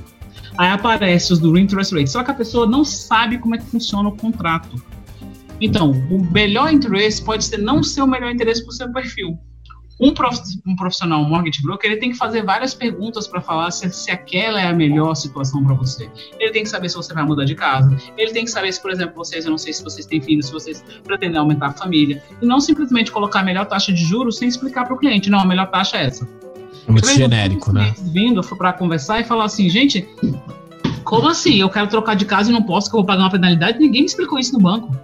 [0.58, 2.10] Aí aparece os do interest rate.
[2.10, 4.82] Só que a pessoa não sabe como é que funciona o contrato.
[5.60, 9.40] Então, o melhor interesse pode ser não ser o melhor interesse para o seu perfil
[10.00, 10.40] um, prof,
[10.78, 14.60] profissional, um mortgage broker, ele tem que fazer várias perguntas para falar se, se aquela
[14.60, 16.10] é a melhor situação para você.
[16.40, 17.96] Ele tem que saber se você vai mudar de casa.
[18.18, 20.48] Ele tem que saber se, por exemplo, vocês, eu não sei se vocês têm filhos,
[20.48, 22.22] se vocês pretendem aumentar a família.
[22.42, 25.30] E não simplesmente colocar a melhor taxa de juros sem explicar para o cliente.
[25.30, 26.28] Não, a melhor taxa é essa.
[26.88, 27.94] Muito genérico, né?
[28.00, 30.08] Vindo para conversar e falar assim, gente,
[31.04, 31.60] como assim?
[31.60, 33.80] Eu quero trocar de casa e não posso, que eu vou pagar uma penalidade?
[33.80, 34.96] Ninguém me explicou isso no banco.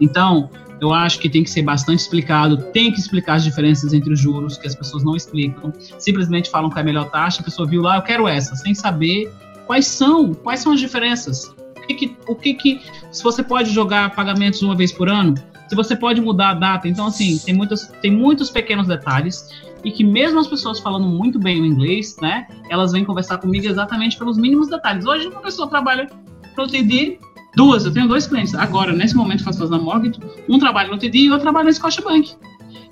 [0.00, 0.50] Então,
[0.80, 4.20] eu acho que tem que ser bastante explicado, tem que explicar as diferenças entre os
[4.20, 5.72] juros, que as pessoas não explicam.
[5.98, 8.74] Simplesmente falam que é a melhor taxa, a pessoa viu lá, eu quero essa, sem
[8.74, 9.32] saber
[9.66, 11.54] quais são, quais são as diferenças.
[11.76, 12.80] O que que, o que, que
[13.12, 15.34] se você pode jogar pagamentos uma vez por ano,
[15.68, 16.88] se você pode mudar a data.
[16.88, 19.48] Então, assim, tem, muitos tem muitos pequenos detalhes
[19.84, 23.66] e que mesmo as pessoas falando muito bem o inglês, né, elas vêm conversar comigo
[23.66, 25.04] exatamente pelos mínimos detalhes.
[25.04, 26.08] Hoje, uma pessoa trabalha
[26.56, 27.18] no TD
[27.56, 28.54] Duas, eu tenho dois clientes.
[28.54, 30.18] Agora, nesse momento, faço na mortgage.
[30.48, 32.34] Um trabalha no TD e outro trabalha na Scotiabank.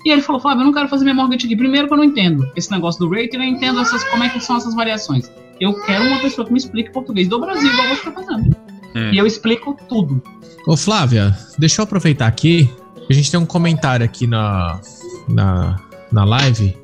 [0.05, 1.55] E ele falou, Fábio, eu não quero fazer minha mortgage aqui.
[1.55, 4.29] Primeiro que eu não entendo esse negócio do rate, eu não entendo essas, como é
[4.29, 5.29] que são essas variações.
[5.59, 8.55] Eu quero uma pessoa que me explique português do Brasil, igual você está fazendo.
[8.95, 9.11] Hum.
[9.11, 10.21] E eu explico tudo.
[10.67, 12.69] Ô, Flávia, deixa eu aproveitar aqui.
[13.09, 14.79] A gente tem um comentário aqui na,
[15.27, 15.77] na,
[16.11, 16.75] na live.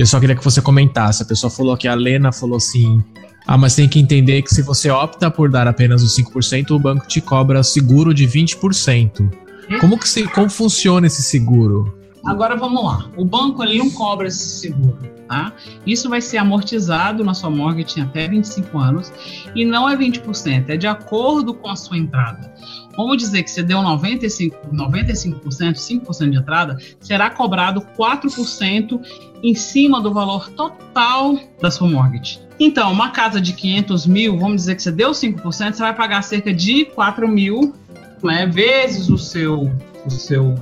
[0.00, 1.22] Eu só queria que você comentasse.
[1.22, 3.04] A pessoa falou que a Lena falou assim:
[3.46, 6.78] ah, mas tem que entender que se você opta por dar apenas os 5%, o
[6.78, 9.30] banco te cobra seguro de 20%.
[9.78, 11.94] Como que se, como funciona esse seguro?
[12.24, 13.10] Agora vamos lá.
[13.14, 14.98] O banco ele não cobra esse seguro,
[15.28, 15.52] tá?
[15.86, 19.12] Isso vai ser amortizado na sua mortgage até 25 anos
[19.54, 22.52] e não é 20%, é de acordo com a sua entrada.
[22.96, 29.00] Vamos dizer que você deu 95%, 95% 5% de entrada, será cobrado 4%
[29.42, 32.40] em cima do valor total da sua mortgage.
[32.58, 36.22] Então, uma casa de 500 mil, vamos dizer que você deu 5%, você vai pagar
[36.22, 37.74] cerca de 4 mil,
[38.22, 39.72] né, vezes o seu,
[40.04, 40.54] o seu,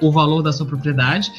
[0.00, 1.30] o valor da sua propriedade,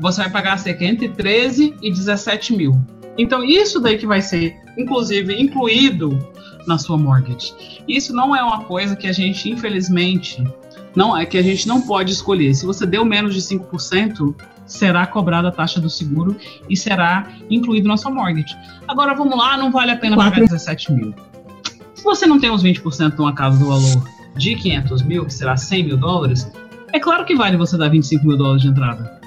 [0.00, 2.78] você vai pagar cerca entre 13 e 17 mil.
[3.16, 6.18] Então, isso daí que vai ser, inclusive, incluído
[6.66, 7.54] na sua mortgage.
[7.88, 10.44] Isso não é uma coisa que a gente, infelizmente,
[10.94, 12.54] não é que a gente não pode escolher.
[12.54, 14.34] Se você deu menos de 5%,
[14.68, 16.36] será cobrada a taxa do seguro
[16.68, 18.56] e será incluído na sua mortgage.
[18.86, 21.14] Agora vamos lá, não vale a pena pagar 17 mil.
[21.94, 24.04] Se você não tem os 20% de uma casa do valor
[24.36, 26.48] de 500 mil, que será 100 mil dólares,
[26.92, 29.18] é claro que vale você dar 25 mil dólares de entrada.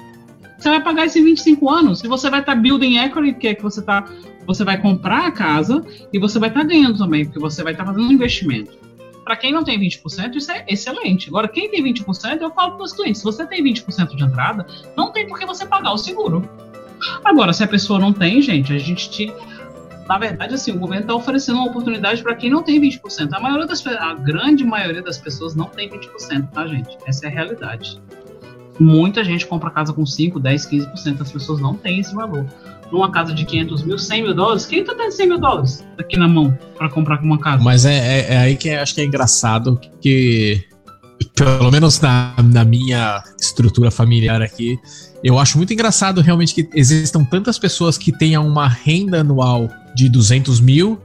[0.58, 3.54] Você vai pagar esses 25 anos e você vai estar tá building equity, que é
[3.54, 4.04] que você tá,
[4.46, 7.72] você vai comprar a casa e você vai estar tá ganhando também, porque você vai
[7.72, 8.72] estar tá fazendo um investimento.
[9.24, 11.28] Para quem não tem 20%, isso é excelente.
[11.28, 14.66] Agora, quem tem 20%, eu falo para os clientes: se você tem 20% de entrada,
[14.96, 16.48] não tem por que você pagar o seguro.
[17.24, 19.32] Agora, se a pessoa não tem, gente, a gente te.
[20.08, 23.32] Na verdade, assim, o governo está oferecendo uma oportunidade para quem não tem 20%.
[23.32, 26.98] A maioria das a grande maioria das pessoas não tem 20%, tá, gente?
[27.06, 28.00] Essa é a realidade.
[28.80, 31.20] Muita gente compra casa com 5, 10, 15%.
[31.20, 32.44] As pessoas não têm esse valor.
[32.92, 36.18] Numa casa de 500 mil, 100 mil dólares, quem tá tendo 100 mil dólares aqui
[36.18, 37.64] na mão para comprar uma casa?
[37.64, 40.62] Mas é, é, é, aí que acho que é engraçado que,
[41.34, 44.78] pelo menos na, na minha estrutura familiar aqui,
[45.24, 50.10] eu acho muito engraçado realmente que existam tantas pessoas que tenham uma renda anual de
[50.10, 51.00] 200 mil,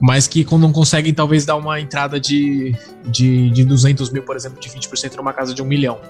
[0.00, 2.74] mas que não conseguem talvez dar uma entrada de,
[3.06, 6.00] de, de 200 mil, por exemplo, de 20% numa casa de um milhão.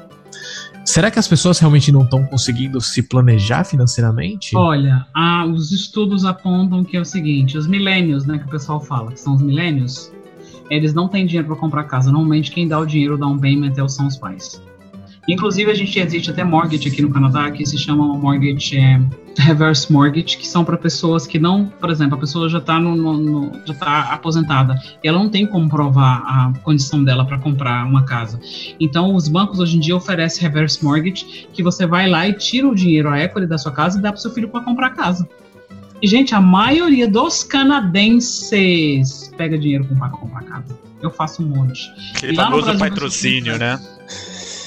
[0.85, 4.57] Será que as pessoas realmente não estão conseguindo se planejar financeiramente?
[4.57, 8.81] Olha, ah, os estudos apontam que é o seguinte: os milênios, né, que o pessoal
[8.81, 10.13] fala, que são os milênios,
[10.71, 12.11] eles não têm dinheiro para comprar casa.
[12.11, 14.63] Normalmente quem dá o dinheiro dá um payment é são os pais.
[15.29, 19.01] Inclusive, a gente existe até mortgage aqui no Canadá que se chama mortgage é,
[19.39, 22.81] reverse mortgage, que são para pessoas que não, por exemplo, a pessoa já está
[23.67, 28.05] já tá aposentada e ela não tem como provar a condição dela para comprar uma
[28.05, 28.39] casa.
[28.79, 32.69] Então, os bancos hoje em dia oferecem reverse mortgage, que você vai lá e tira
[32.69, 35.29] o dinheiro, a equity da sua casa e dá para seu filho para comprar casa.
[36.01, 40.79] E, gente, a maioria dos canadenses pega dinheiro para comprar casa.
[41.03, 41.91] Eu faço um monte.
[42.17, 43.81] Aquele famoso patrocínio, né?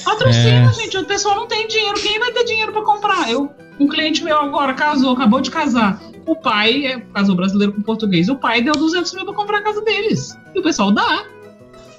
[0.04, 0.74] Patrocina, é.
[0.74, 0.98] gente.
[0.98, 2.00] O pessoal não tem dinheiro.
[2.00, 3.30] Quem vai ter dinheiro para comprar?
[3.30, 6.02] Eu, um cliente meu agora casou, acabou de casar.
[6.26, 9.64] O pai, é, casou brasileiro com português, o pai deu 200 mil pra comprar a
[9.64, 10.38] casa deles.
[10.54, 11.24] E o pessoal dá.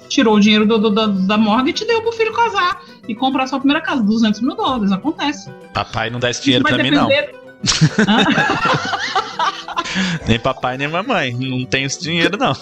[0.07, 2.83] Tirou o dinheiro do, do, da, da mortgage e deu pro filho casar.
[3.07, 4.91] E comprar sua primeira casa, 200 mil dólares.
[4.91, 5.49] Acontece.
[5.73, 6.91] Papai não dá esse dinheiro depender...
[6.91, 7.09] mim, não.
[10.27, 11.33] nem papai, nem mamãe.
[11.33, 12.53] Não tem esse dinheiro, não.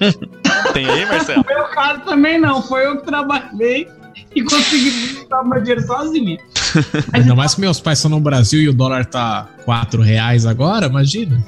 [0.72, 1.44] tem aí, Marcelo?
[1.48, 2.62] No meu caso também não.
[2.62, 3.88] Foi eu que trabalhei
[4.36, 6.38] e consegui juntar meu dinheiro sozinha.
[7.12, 10.86] Ainda mais que meus pais são no Brasil e o dólar tá 4 reais agora,
[10.86, 11.42] imagina.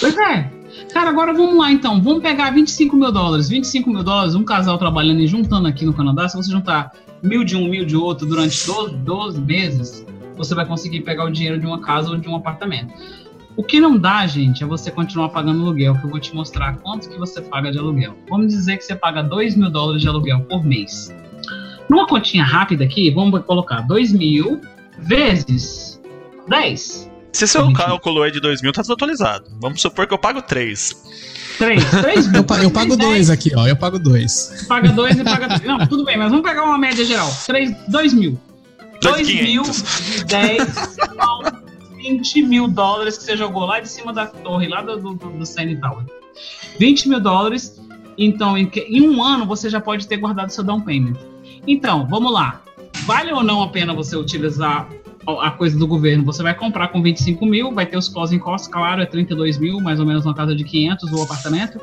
[0.00, 0.48] Pois é.
[0.92, 2.00] Cara, agora vamos lá então.
[2.00, 3.48] Vamos pegar 25 mil dólares.
[3.48, 6.28] 25 mil dólares, um casal trabalhando e juntando aqui no Canadá.
[6.28, 10.64] Se você juntar mil de um, mil de outro durante 12, 12 meses, você vai
[10.64, 12.94] conseguir pegar o dinheiro de uma casa ou de um apartamento.
[13.56, 16.76] O que não dá, gente, é você continuar pagando aluguel, que eu vou te mostrar
[16.76, 18.16] quanto que você paga de aluguel.
[18.30, 21.12] Vamos dizer que você paga 2 mil dólares de aluguel por mês.
[21.88, 24.60] Numa continha rápida aqui, vamos colocar 2 mil
[24.98, 26.00] vezes
[26.48, 27.10] 10.
[27.32, 29.44] Se seu cálculo é de 2 mil, tá desatualizado.
[29.60, 31.56] Vamos supor que eu pago 3.
[31.58, 32.44] 3, 3 mil.
[32.48, 33.66] Eu, eu pago 2 aqui, ó.
[33.66, 34.66] Eu pago 2.
[34.68, 35.62] Paga 2 e paga 3.
[35.62, 37.30] Não, tudo bem, mas vamos pegar uma média geral.
[37.88, 38.38] 2 mil.
[39.00, 41.42] 2 mil de 10 são
[41.96, 45.46] 20 mil dólares que você jogou lá de cima da torre, lá do, do, do
[45.46, 46.04] Sunny Tower.
[46.78, 47.80] 20 mil dólares.
[48.16, 51.14] Então, em, em um ano, você já pode ter guardado seu down payment.
[51.68, 52.62] Então, vamos lá.
[53.04, 54.88] Vale ou não a pena você utilizar
[55.26, 56.24] a coisa do governo?
[56.24, 59.78] Você vai comprar com 25 mil, vai ter os closing costs, claro, é 32 mil,
[59.78, 61.78] mais ou menos uma casa de 500 ou apartamento.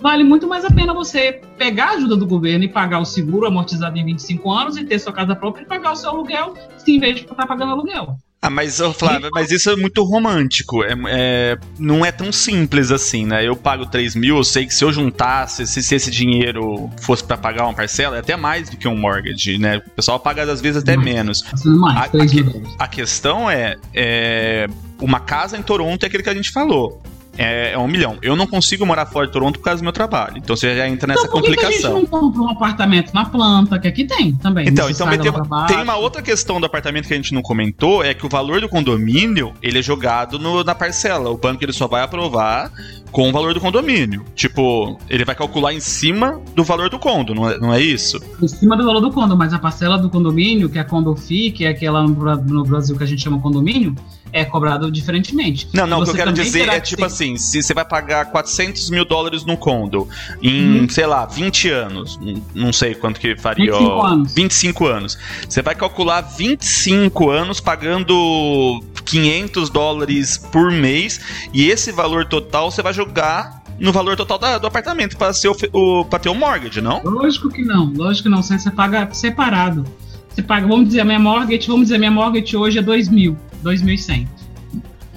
[0.00, 3.48] Vale muito mais a pena você pegar a ajuda do governo e pagar o seguro
[3.48, 6.94] amortizado em 25 anos e ter sua casa própria e pagar o seu aluguel, se
[6.94, 8.16] em vez de estar pagando aluguel.
[8.40, 10.84] Ah, mas, Flávio, mas isso é muito romântico.
[10.84, 13.46] É, é, não é tão simples assim, né?
[13.46, 17.24] Eu pago 3 mil, eu sei que se eu juntasse, se, se esse dinheiro fosse
[17.24, 19.78] para pagar uma parcela, é até mais do que um mortgage, né?
[19.78, 21.08] O pessoal paga às vezes até mais.
[21.08, 21.44] menos.
[21.64, 24.68] Mais, a, a, a, questão é, é.
[25.00, 27.02] Uma casa em Toronto é aquele que a gente falou
[27.38, 28.18] é, é, um milhão.
[28.20, 30.38] Eu não consigo morar fora de Toronto por causa do meu trabalho.
[30.38, 31.70] Então você já entra nessa então, por que complicação.
[31.70, 34.68] Que a gente não compra um apartamento na planta, que aqui tem também.
[34.68, 35.20] Então, então tem,
[35.68, 38.60] tem, uma outra questão do apartamento que a gente não comentou, é que o valor
[38.60, 41.30] do condomínio, ele é jogado no, na parcela.
[41.30, 42.72] O banco ele só vai aprovar
[43.10, 44.24] com o valor do condomínio.
[44.34, 48.20] Tipo, ele vai calcular em cima do valor do condo, não é, não é isso?
[48.42, 51.50] Em cima do valor do condo, mas a parcela do condomínio, que é a condofi,
[51.50, 53.94] que é aquela no, Brasil que a gente chama condomínio,
[54.32, 55.68] é cobrado diferentemente.
[55.72, 58.90] Não, não, o que eu quero dizer é tipo assim, se você vai pagar 400
[58.90, 60.06] mil dólares no condo
[60.42, 60.88] em, hum.
[60.88, 62.18] sei lá, 20 anos,
[62.54, 63.72] não sei quanto que faria.
[63.72, 64.34] 25 ó, anos.
[64.34, 65.18] 25 anos.
[65.48, 71.20] Você vai calcular 25 anos pagando 500 dólares por mês
[71.52, 75.48] e esse valor total você vai jogar no valor total da, do apartamento para ser
[75.48, 77.02] o, o para ter o mortgage, não?
[77.04, 78.42] Lógico que não, lógico que não.
[78.42, 79.84] Você, você paga separado.
[80.28, 83.36] Você paga, vamos dizer, a minha mortgage, vamos dizer, minha mortgage hoje é 2 mil.
[83.64, 84.26] 2.100.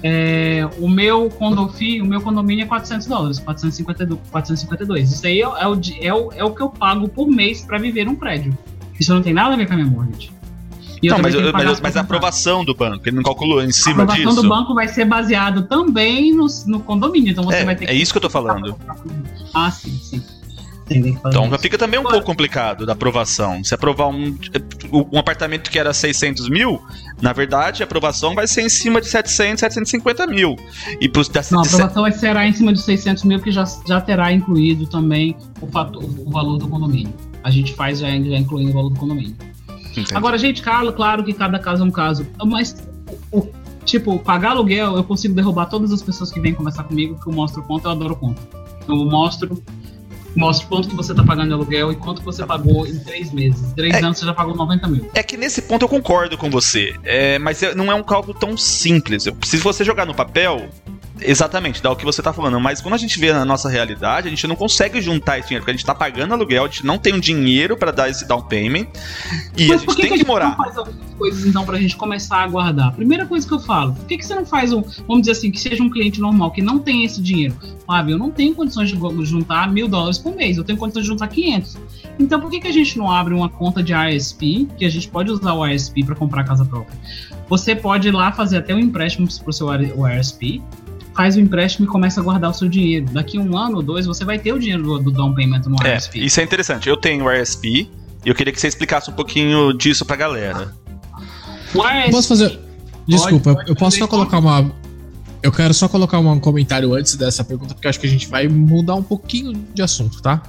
[0.04, 4.20] É, o meu condofi, o meu condomínio é 400 dólares, 452.
[4.30, 5.12] 452.
[5.12, 7.78] Isso aí é, é, o, é, o, é o que eu pago por mês para
[7.78, 8.56] viver num prédio.
[8.98, 10.30] Isso não tem nada a ver com a minha mortgage.
[11.02, 14.00] Não, mas, mas, mas, a aprovação do banco, ele não calculou em cima disso.
[14.00, 14.42] A aprovação disso.
[14.42, 17.94] do banco vai ser baseado também no, no condomínio, então você é, vai ter É
[17.94, 18.76] isso que eu tô falando.
[19.54, 20.22] Ah, sim, sim.
[20.90, 23.62] Então já fica também um pouco complicado da aprovação.
[23.64, 24.36] Se aprovar um,
[25.10, 26.82] um apartamento que era 600 mil,
[27.20, 30.56] na verdade a aprovação vai ser em cima de 700, 750 mil.
[31.00, 34.00] E pros, Não, a aprovação vai ser em cima de 600 mil, que já, já
[34.00, 37.14] terá incluído também o, fator, o valor do condomínio.
[37.42, 39.36] A gente faz já, já incluindo o valor do condomínio.
[39.92, 40.14] Entendi.
[40.14, 42.26] Agora, gente, claro, claro que cada caso é um caso.
[42.44, 42.88] Mas,
[43.30, 43.48] o,
[43.84, 47.32] tipo, pagar aluguel, eu consigo derrubar todas as pessoas que vêm conversar comigo, que eu
[47.32, 48.40] mostro conta, eu adoro conta.
[48.88, 49.62] Eu mostro
[50.34, 53.72] mostra quanto que você tá pagando de aluguel e quanto você pagou em três meses.
[53.74, 55.10] Três é, anos você já pagou 90 mil.
[55.14, 56.94] É que nesse ponto eu concordo com você.
[57.04, 59.28] É, mas é, não é um cálculo tão simples.
[59.44, 60.68] Se você jogar no papel,
[61.24, 62.58] Exatamente, dá o que você tá falando.
[62.60, 65.62] Mas quando a gente vê na nossa realidade, a gente não consegue juntar esse dinheiro,
[65.62, 68.26] porque a gente tá pagando aluguel, a gente não tem um dinheiro para dar esse
[68.26, 68.86] down payment.
[69.56, 70.50] E mas a gente que tem que, a gente morar.
[70.50, 72.92] Não faz algumas coisas então pra gente começar a guardar?
[72.92, 75.50] Primeira coisa que eu falo, por que, que você não faz um, vamos dizer assim,
[75.50, 77.54] que seja um cliente normal, que não tem esse dinheiro?
[77.86, 81.08] Fábio, eu não tenho condições de juntar mil dólares por mês, eu tenho condições de
[81.08, 81.78] juntar 500.
[82.18, 85.08] Então por que, que a gente não abre uma conta de ASP, que a gente
[85.08, 86.96] pode usar o ASP para comprar casa própria?
[87.48, 90.62] Você pode ir lá fazer até um empréstimo pro seu ASP,
[91.14, 93.06] faz o empréstimo e começa a guardar o seu dinheiro.
[93.12, 95.76] Daqui um ano ou dois, você vai ter o dinheiro do, do down payment no
[95.84, 96.24] é, RSP.
[96.24, 96.88] Isso é interessante.
[96.88, 97.88] Eu tenho o RSP
[98.24, 100.74] e eu queria que você explicasse um pouquinho disso pra galera.
[101.74, 102.10] O RSP...
[102.10, 102.58] Posso fazer.
[103.06, 104.72] Desculpa, pode, pode eu posso só colocar uma.
[105.42, 108.46] Eu quero só colocar um comentário antes dessa pergunta, porque acho que a gente vai
[108.46, 110.40] mudar um pouquinho de assunto, tá?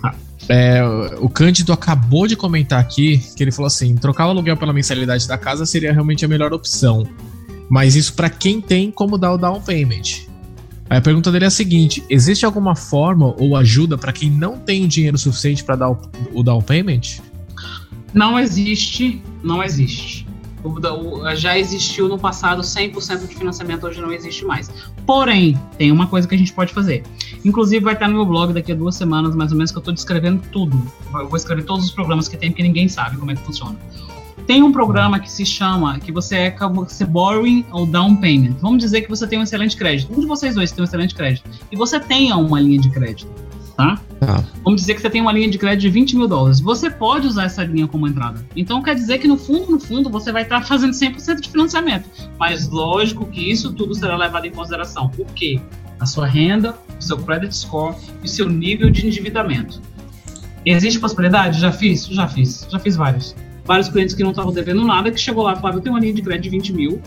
[0.00, 0.14] tá?
[0.48, 0.82] É,
[1.20, 5.28] o Cândido acabou de comentar aqui que ele falou assim: trocar o aluguel pela mensalidade
[5.28, 7.06] da casa seria realmente a melhor opção.
[7.68, 10.26] Mas isso para quem tem como dar o down payment.
[10.88, 14.58] Aí a pergunta dele é a seguinte: existe alguma forma ou ajuda para quem não
[14.58, 15.98] tem dinheiro suficiente para dar o,
[16.32, 17.20] o down payment?
[18.12, 20.26] Não existe, não existe.
[20.62, 24.70] O, o, já existiu no passado 100% de financiamento, hoje não existe mais.
[25.04, 27.02] Porém, tem uma coisa que a gente pode fazer.
[27.44, 29.80] Inclusive, vai estar no meu blog daqui a duas semanas, mais ou menos, que eu
[29.80, 30.80] estou descrevendo tudo.
[31.12, 33.76] Eu vou escrever todos os programas que tem, porque ninguém sabe como é que funciona.
[34.46, 38.56] Tem um programa que se chama, que você é você borrowing ou down payment.
[38.60, 40.12] Vamos dizer que você tem um excelente crédito.
[40.12, 41.48] Um de vocês dois tem um excelente crédito.
[41.72, 43.30] E você tenha uma linha de crédito,
[43.74, 43.98] tá?
[44.20, 44.44] tá?
[44.62, 46.60] Vamos dizer que você tem uma linha de crédito de 20 mil dólares.
[46.60, 48.44] Você pode usar essa linha como entrada.
[48.54, 52.06] Então quer dizer que no fundo, no fundo, você vai estar fazendo 100% de financiamento.
[52.38, 55.08] Mas lógico que isso tudo será levado em consideração.
[55.08, 55.58] Por quê?
[55.98, 59.80] A sua renda, o seu credit score e o seu nível de endividamento.
[60.66, 61.60] Existe possibilidade?
[61.60, 62.06] Já fiz?
[62.06, 62.66] Já fiz.
[62.70, 63.34] Já fiz vários
[63.64, 66.00] vários clientes que não estavam devendo nada, que chegou lá e falava, eu tenho uma
[66.00, 67.02] linha de crédito de 20 mil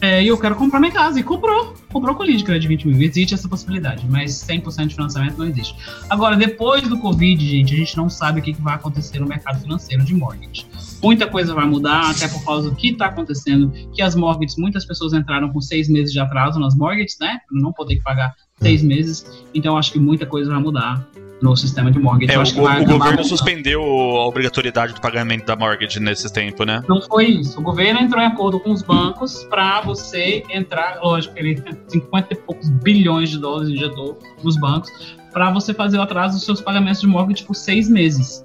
[0.00, 1.18] é, e eu quero comprar minha casa.
[1.18, 1.74] E comprou.
[1.92, 3.02] Comprou com linha de crédito de 20 mil.
[3.02, 5.74] Existe essa possibilidade, mas 100% de financiamento não existe.
[6.10, 9.60] Agora, depois do Covid, gente, a gente não sabe o que vai acontecer no mercado
[9.60, 10.66] financeiro de mortgage.
[11.02, 14.84] Muita coisa vai mudar, até por causa do que está acontecendo, que as mortgages, muitas
[14.84, 17.38] pessoas entraram com seis meses de atraso nas mortgages, né?
[17.50, 18.88] Não poder pagar seis hum.
[18.88, 19.24] meses.
[19.54, 21.06] Então, acho que muita coisa vai mudar
[21.40, 22.32] no sistema de mortgage.
[22.32, 26.82] É, o, o governo suspendeu a obrigatoriedade do pagamento da mortgage nesse tempo, né?
[26.88, 27.58] Não foi isso.
[27.60, 32.32] O governo entrou em acordo com os bancos para você entrar, lógico, ele tem 50
[32.32, 34.90] e poucos bilhões de dólares injetou nos bancos
[35.32, 38.42] para você fazer o atraso dos seus pagamentos de mortgage por seis meses.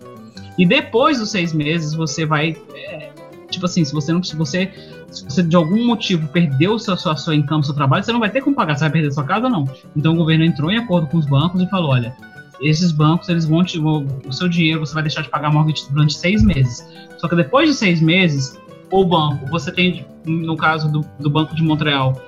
[0.58, 3.12] E depois dos seis meses você vai, é,
[3.50, 4.70] tipo assim, se você não, se você
[5.12, 8.30] se você de algum motivo perdeu sua, sua, sua income, seu trabalho, você não vai
[8.30, 9.70] ter como pagar, você vai perder sua casa, não.
[9.96, 12.16] Então o governo entrou em acordo com os bancos e falou: olha,
[12.62, 15.86] esses bancos eles vão te vão, o seu dinheiro você vai deixar de pagar mortgage
[15.90, 16.88] durante seis meses.
[17.18, 18.60] Só que depois de seis meses,
[18.92, 22.22] o banco, você tem no caso do, do Banco de Montreal,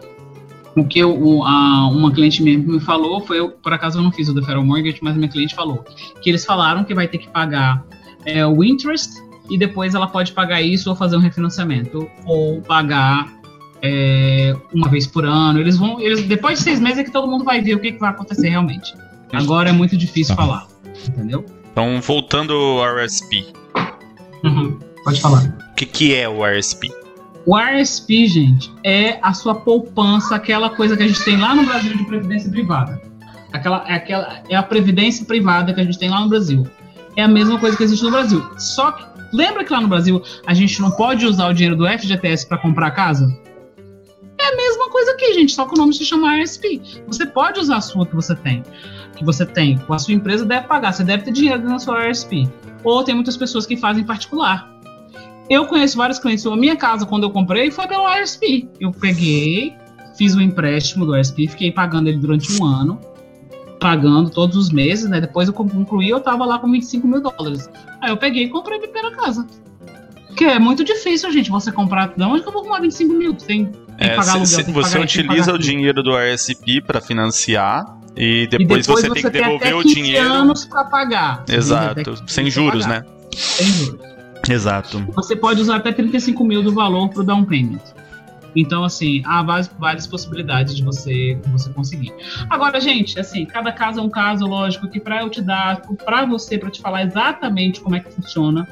[0.75, 4.27] o que o, a, uma cliente me falou foi, eu, por acaso eu não fiz
[4.29, 5.85] o deferral mortgage, mas minha cliente falou
[6.21, 7.85] que eles falaram que vai ter que pagar
[8.25, 13.31] é, o interest e depois ela pode pagar isso ou fazer um refinanciamento ou pagar
[13.81, 15.59] é, uma vez por ano.
[15.59, 17.91] Eles vão, eles depois de seis meses é que todo mundo vai ver o que,
[17.91, 18.93] que vai acontecer realmente.
[19.33, 20.41] Agora é muito difícil tá.
[20.43, 20.67] falar,
[21.07, 21.45] entendeu?
[21.71, 23.47] Então, voltando ao RSP.
[24.43, 25.43] Uhum, pode falar.
[25.71, 26.91] O que, que é o RSP?
[27.45, 31.65] O RSP, gente, é a sua poupança, aquela coisa que a gente tem lá no
[31.65, 33.01] Brasil de previdência privada.
[33.51, 36.65] Aquela, é, aquela, é a previdência privada que a gente tem lá no Brasil.
[37.15, 38.43] É a mesma coisa que existe no Brasil.
[38.57, 39.03] Só que,
[39.33, 42.57] lembra que lá no Brasil a gente não pode usar o dinheiro do FGTS para
[42.57, 43.27] comprar casa?
[44.39, 46.81] É a mesma coisa aqui, gente, só que o nome se chama RSP.
[47.07, 48.63] Você pode usar a sua que você tem
[49.23, 50.91] que você tem com a sua empresa deve pagar.
[50.91, 52.47] Você deve ter dinheiro na sua RSP.
[52.83, 54.69] Ou tem muitas pessoas que fazem particular.
[55.49, 56.45] Eu conheço vários clientes.
[56.45, 58.69] A minha casa, quando eu comprei, foi pelo RSP.
[58.79, 59.75] Eu peguei,
[60.17, 62.99] fiz o um empréstimo do RSP, fiquei pagando ele durante um ano,
[63.79, 65.19] pagando todos os meses, né?
[65.19, 67.69] Depois eu concluí, eu tava lá com 25 mil dólares.
[68.01, 69.45] Aí eu peguei e comprei minha primeira casa.
[70.35, 72.13] Que é muito difícil, gente, você comprar.
[72.15, 73.33] De onde que eu vou arrumar 25 mil?
[73.33, 76.11] Tem, tem é, que pagar aluguel, se, tem que Você pagar, utiliza o dinheiro do
[76.15, 80.31] RSP para financiar E depois, e depois você, tem que devolver o dinheiro.
[80.31, 81.43] anos para pagar.
[81.49, 83.03] Exato, sem juros, né?
[83.31, 84.13] Sem juros.
[84.49, 85.03] Exato.
[85.15, 87.81] Você pode usar até 35 mil do valor para o down payment.
[88.55, 92.13] Então, assim, há várias, várias possibilidades de você, você conseguir.
[92.49, 96.25] Agora, gente, assim, cada caso é um caso, lógico, que para eu te dar, para
[96.25, 98.67] você, para te falar exatamente como é que funciona,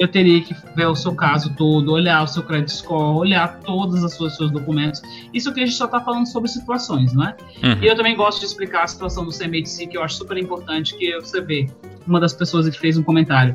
[0.00, 4.02] eu teria que ver o seu caso todo, olhar o seu credit score, olhar todos
[4.02, 5.02] os seus, seus documentos.
[5.34, 7.36] Isso que a gente só está falando sobre situações, né?
[7.62, 7.82] Uhum.
[7.82, 10.96] E eu também gosto de explicar a situação do CMHC, que eu acho super importante,
[10.96, 11.68] que você vê
[12.06, 13.54] uma das pessoas que fez um comentário.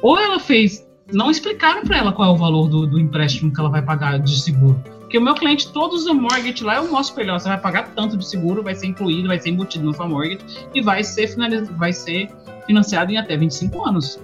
[0.00, 3.58] Ou ela fez, não explicaram para ela qual é o valor do, do empréstimo que
[3.58, 4.80] ela vai pagar de seguro.
[5.00, 7.60] Porque o meu cliente, todos os mortgage lá, eu mostro para ele, ó, você vai
[7.60, 11.02] pagar tanto de seguro, vai ser incluído, vai ser embutido na sua mortgage e vai
[11.02, 12.30] ser, finalizado, vai ser
[12.64, 14.20] financiado em até 25 anos.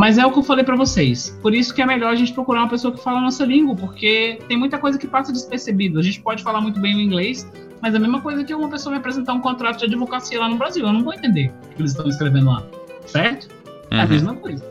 [0.00, 1.38] Mas é o que eu falei para vocês.
[1.42, 3.76] Por isso que é melhor a gente procurar uma pessoa que fala a nossa língua,
[3.76, 5.98] porque tem muita coisa que passa despercebido.
[5.98, 7.46] A gente pode falar muito bem o inglês,
[7.82, 10.48] mas é a mesma coisa que uma pessoa me apresentar um contrato de advocacia lá
[10.48, 10.86] no Brasil.
[10.86, 12.64] Eu não vou entender o que eles estão escrevendo lá.
[13.04, 13.48] Certo?
[13.90, 14.08] É a uhum.
[14.08, 14.64] mesma coisa.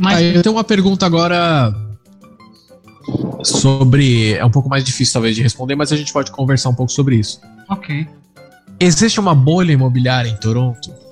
[0.00, 0.34] Mas...
[0.34, 1.72] eu tenho uma pergunta agora
[3.44, 4.32] sobre.
[4.32, 6.90] É um pouco mais difícil, talvez, de responder, mas a gente pode conversar um pouco
[6.90, 7.40] sobre isso.
[7.70, 8.08] Ok.
[8.80, 11.03] Existe uma bolha imobiliária em Toronto?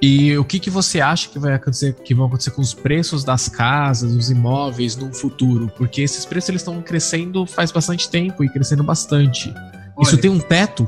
[0.00, 3.24] E o que, que você acha que vai acontecer, que vão acontecer com os preços
[3.24, 5.72] das casas, dos imóveis no futuro?
[5.76, 9.52] Porque esses preços eles estão crescendo faz bastante tempo e crescendo bastante.
[9.96, 10.86] Olha, Isso tem um teto?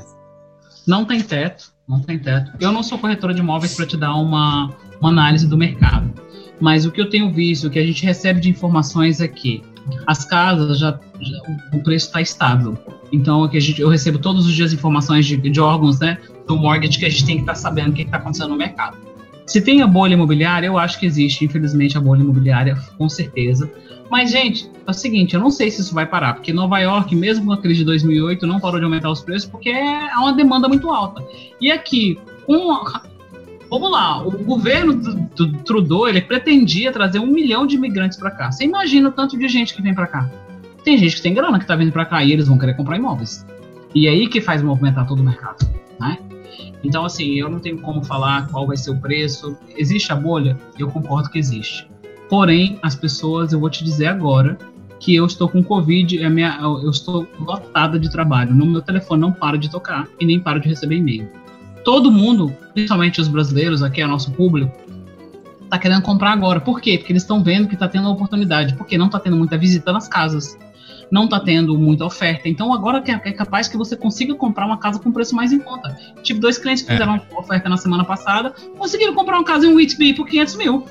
[0.87, 2.53] Não tem teto, não tem teto.
[2.61, 6.13] Eu não sou corretora de imóveis para te dar uma, uma análise do mercado.
[6.61, 9.63] Mas o que eu tenho visto, o que a gente recebe de informações é que
[10.07, 11.39] as casas já, já
[11.73, 12.77] o preço está estável.
[13.13, 16.19] Então é que a gente, eu recebo todos os dias informações de, de órgãos, né,
[16.47, 18.57] do mortgage que a gente tem que estar tá sabendo o que está acontecendo no
[18.57, 18.97] mercado.
[19.47, 23.71] Se tem a bolha imobiliária, eu acho que existe, infelizmente, a bolha imobiliária, com certeza.
[24.11, 27.17] Mas, gente, é o seguinte, eu não sei se isso vai parar, porque Nova York,
[27.17, 30.35] mesmo com a crise de 2008, não parou de aumentar os preços porque há uma
[30.35, 31.27] demanda muito alta.
[31.59, 32.75] E aqui, com
[33.71, 38.31] vamos lá, o governo do, do, Trudeau, ele pretendia trazer um milhão de imigrantes para
[38.31, 38.51] cá.
[38.51, 40.31] Você imagina o tanto de gente que vem para cá?
[40.85, 42.97] Tem gente que tem grana que tá vindo para cá e eles vão querer comprar
[42.97, 43.45] imóveis.
[43.95, 45.69] E é aí que faz movimentar todo o mercado,
[46.01, 46.19] né?
[46.83, 49.57] Então, assim, eu não tenho como falar qual vai ser o preço.
[49.77, 50.57] Existe a bolha?
[50.79, 51.89] Eu concordo que existe.
[52.29, 54.57] Porém, as pessoas, eu vou te dizer agora
[55.01, 58.55] que eu estou com Covid, a minha, eu estou lotada de trabalho.
[58.55, 61.29] No meu telefone não para de tocar e nem para de receber e-mail.
[61.89, 64.71] Todo mundo, principalmente os brasileiros, aqui é nosso público,
[65.65, 66.61] está querendo comprar agora.
[66.61, 66.99] Por quê?
[66.99, 68.75] Porque eles estão vendo que está tendo a oportunidade.
[68.75, 70.59] Porque não está tendo muita visita nas casas
[71.11, 72.47] não está tendo muita oferta.
[72.47, 75.59] Então agora é, é capaz que você consiga comprar uma casa com preço mais em
[75.59, 75.97] conta.
[76.23, 76.93] Tipo, dois clientes que é.
[76.93, 80.85] fizeram uma oferta na semana passada conseguiram comprar uma casa em Whitby por 500 mil.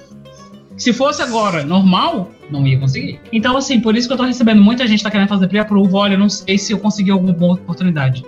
[0.75, 3.19] Se fosse agora normal, não ia conseguir.
[3.31, 5.93] Então, assim, por isso que eu tô recebendo muita gente tá querendo fazer pre-approve.
[5.93, 8.25] Olha, eu não sei se eu consegui alguma boa oportunidade.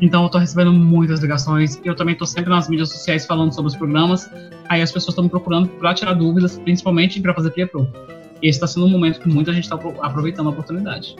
[0.00, 1.80] Então, eu tô recebendo muitas ligações.
[1.84, 4.30] Eu também tô sempre nas mídias sociais falando sobre os programas.
[4.68, 7.90] Aí as pessoas estão me procurando para tirar dúvidas, principalmente para fazer pre-approve
[8.42, 11.14] esse está sendo um momento que muita gente está aproveitando a oportunidade.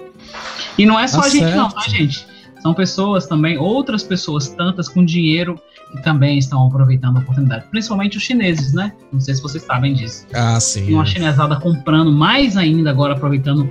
[0.79, 1.57] E não é só tá a gente, certo.
[1.57, 2.27] não, tá, gente?
[2.63, 5.59] São pessoas também, outras pessoas, tantas com dinheiro,
[5.93, 7.67] que também estão aproveitando a oportunidade.
[7.71, 8.93] Principalmente os chineses, né?
[9.13, 10.27] Não sei se vocês sabem disso.
[10.35, 10.93] Ah, sim.
[10.93, 13.71] Uma chinesada comprando mais ainda agora, aproveitando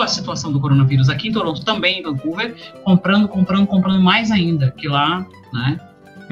[0.00, 2.54] a situação do coronavírus aqui em Toronto, também em Vancouver,
[2.84, 5.80] comprando, comprando, comprando mais ainda, que lá, né?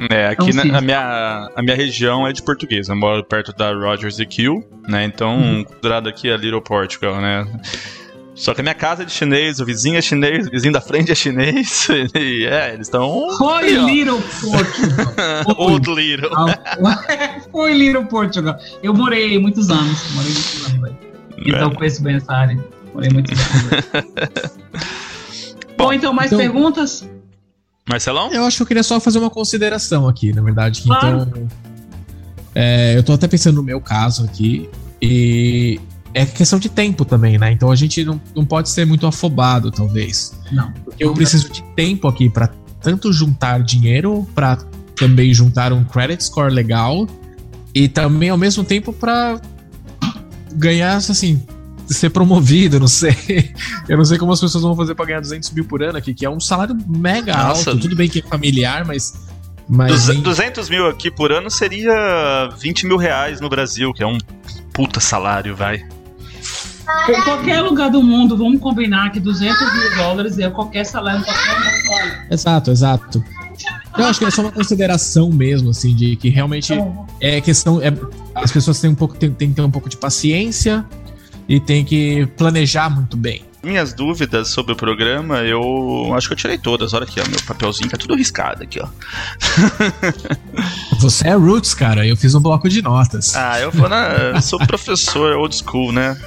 [0.09, 2.89] É, aqui então, na, a, minha, a minha região é de português.
[2.89, 5.05] Eu moro perto da Rogers e Kill, né?
[5.05, 5.63] Então, uhum.
[5.63, 7.47] considerado aqui é Little Portugal, né?
[8.35, 10.81] Só que a minha casa é de chinês, o vizinho é chinês, o vizinho da
[10.81, 11.87] frente é chinês.
[12.15, 13.07] E é, eles estão.
[13.39, 15.55] Oi, Little Portugal.
[15.57, 16.31] Old Little.
[17.53, 18.57] Oi, Little Portugal.
[18.81, 20.11] Eu morei muitos anos.
[20.15, 20.97] Morei muitos anos, velho.
[21.37, 21.75] Então, é.
[21.75, 22.57] conheço bem essa área.
[22.93, 23.37] Morei muitos
[23.93, 24.57] anos.
[25.77, 26.39] Bom, então, mais então...
[26.39, 27.07] perguntas?
[27.87, 28.31] Marcelão?
[28.31, 30.83] Eu acho que eu queria só fazer uma consideração aqui, na verdade.
[30.83, 31.27] Claro.
[31.27, 31.47] Então,
[32.55, 34.69] é, eu tô até pensando no meu caso aqui.
[35.01, 35.79] E
[36.13, 37.51] é questão de tempo também, né?
[37.51, 40.39] Então a gente não, não pode ser muito afobado, talvez.
[40.51, 40.71] Não.
[40.85, 42.49] Porque eu preciso de tempo aqui para
[42.81, 44.57] tanto juntar dinheiro, para
[44.95, 47.07] também juntar um credit score legal
[47.73, 49.41] e também ao mesmo tempo para
[50.53, 51.41] ganhar, assim,
[51.93, 53.53] ser promovido, não sei.
[53.87, 56.13] Eu não sei como as pessoas vão fazer pra ganhar 200 mil por ano aqui,
[56.13, 57.71] que é um salário mega Nossa.
[57.71, 57.81] alto.
[57.81, 59.13] Tudo bem que é familiar, mas.
[59.67, 64.17] mas 200 mil aqui por ano seria 20 mil reais no Brasil, que é um
[64.73, 65.85] puta salário, vai.
[67.09, 71.81] Em qualquer lugar do mundo, vamos combinar que 200 mil dólares é qualquer salário, qualquer
[71.81, 72.13] salário.
[72.29, 73.23] Exato, exato.
[73.97, 76.73] Eu acho que é só uma consideração mesmo, assim, de que realmente
[77.21, 77.81] é questão.
[77.81, 77.93] É,
[78.33, 80.85] as pessoas têm um pouco, têm, têm que ter um pouco de paciência
[81.47, 83.43] e tem que planejar muito bem.
[83.63, 86.93] Minhas dúvidas sobre o programa, eu acho que eu tirei todas.
[86.93, 88.87] Olha aqui, ó, meu papelzinho tá tudo riscado aqui, ó.
[90.99, 92.05] Você é roots, cara.
[92.05, 93.33] Eu fiz um bloco de notas.
[93.37, 96.17] Ah, eu vou na, eu sou professor old school, né?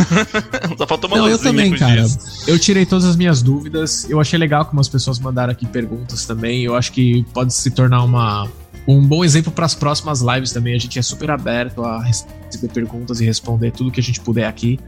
[0.76, 2.02] Só faltou uma Não, eu também, cara.
[2.02, 2.44] Disso.
[2.46, 4.08] Eu tirei todas as minhas dúvidas.
[4.10, 6.62] Eu achei legal como as pessoas mandaram aqui perguntas também.
[6.62, 8.46] Eu acho que pode se tornar uma
[8.86, 10.74] um bom exemplo para as próximas lives também.
[10.74, 14.46] A gente é super aberto a receber perguntas e responder tudo que a gente puder
[14.46, 14.78] aqui.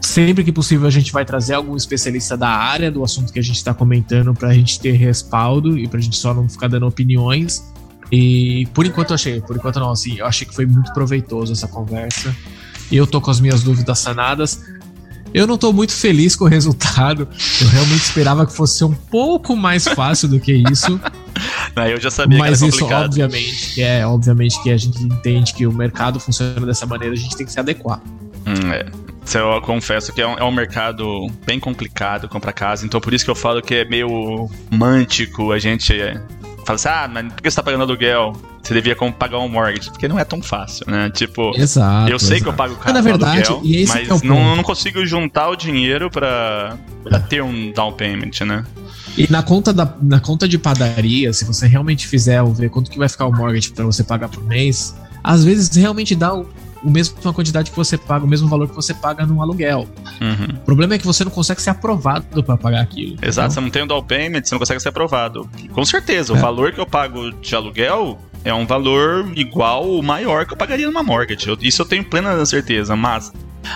[0.00, 3.42] Sempre que possível, a gente vai trazer algum especialista da área do assunto que a
[3.42, 6.68] gente está comentando para a gente ter respaldo e para a gente só não ficar
[6.68, 7.62] dando opiniões.
[8.10, 11.52] E por enquanto eu achei, por enquanto não, assim, eu achei que foi muito proveitoso
[11.52, 12.34] essa conversa.
[12.90, 14.60] Eu tô com as minhas dúvidas sanadas.
[15.34, 17.28] Eu não tô muito feliz com o resultado.
[17.60, 21.00] Eu realmente esperava que fosse um pouco mais fácil do que isso.
[21.86, 23.04] Não, eu já sabia Mas que era isso, complicado.
[23.04, 27.18] obviamente, que é, obviamente que a gente entende que o mercado funciona dessa maneira, a
[27.18, 28.00] gente tem que se adequar.
[28.46, 28.86] Hum, é.
[29.24, 33.12] Isso Eu confesso que é um, é um mercado bem complicado comprar casa, então por
[33.12, 36.20] isso que eu falo que é meio mântico a gente é,
[36.64, 38.32] fala assim, ah, mas por que você tá pagando aluguel?
[38.62, 41.08] Você devia como pagar um mortgage, porque não é tão fácil, né?
[41.10, 42.10] Tipo, Exato.
[42.10, 42.56] eu sei que eu exato.
[42.56, 46.10] pago Mas, caro na verdade, aluguel, esse mas é não, não consigo juntar o dinheiro
[46.10, 46.76] pra
[47.28, 48.64] ter um down payment, né?
[49.16, 52.90] E na conta, da, na conta de padaria, se você realmente fizer o ver quanto
[52.90, 54.94] que vai ficar o mortgage pra você pagar por mês,
[55.24, 56.46] às vezes realmente dá o,
[56.84, 59.88] o mesmo uma quantidade que você paga, o mesmo valor que você paga no aluguel.
[60.20, 60.56] Uhum.
[60.56, 63.16] O problema é que você não consegue ser aprovado pra pagar aquilo.
[63.22, 65.48] Exato, você não tem um down payment, você não consegue ser aprovado.
[65.72, 66.40] Com certeza, o É.
[66.40, 70.86] valor que eu pago de aluguel é um valor igual ou maior que eu pagaria
[70.86, 71.48] numa mortgage.
[71.48, 73.32] Eu- isso eu tenho plena certeza, mas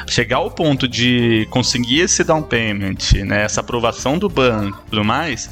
[0.08, 5.04] chegar ao ponto de conseguir esse down payment, né, essa aprovação do banco e tudo
[5.04, 5.50] mais,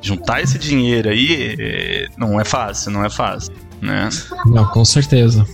[0.00, 4.08] juntar esse dinheiro aí, eh, não é fácil, não é fácil, né?
[4.46, 5.46] Não, com certeza.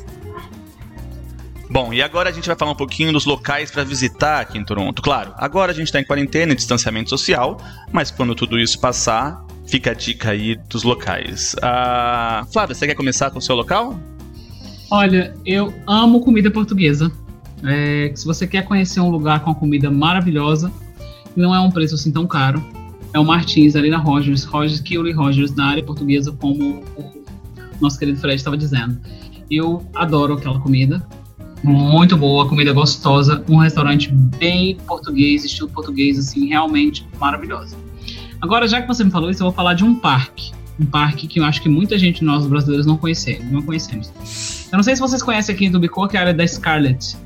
[1.74, 4.64] Bom, e agora a gente vai falar um pouquinho dos locais para visitar aqui em
[4.64, 5.03] Toronto.
[5.03, 7.59] Claro, agora a gente está em quarentena e distanciamento social,
[7.91, 11.57] mas quando tudo isso passar, fica a dica aí dos locais.
[11.61, 13.99] Ah, Flávia, você quer começar com o seu local?
[14.89, 17.11] Olha, eu amo comida portuguesa.
[17.65, 20.71] É, se você quer conhecer um lugar com uma comida maravilhosa,
[21.35, 22.62] não é um preço assim tão caro.
[23.12, 27.25] É o Martins, ali na Rogers, Rogers, Kiuli Rogers, na área portuguesa, como o
[27.81, 28.99] nosso querido Fred estava dizendo.
[29.51, 31.07] Eu adoro aquela comida.
[31.62, 37.77] Muito boa, comida gostosa, um restaurante bem português, estilo português, assim, realmente maravilhoso.
[38.39, 40.53] Agora, já que você me falou isso, eu vou falar de um parque.
[40.79, 43.51] Um parque que eu acho que muita gente, nós brasileiros, não conhecemos.
[43.51, 44.12] Não conhecemos.
[44.71, 47.17] Eu não sei se vocês conhecem aqui em Tubicô, que é a área da Scarlett.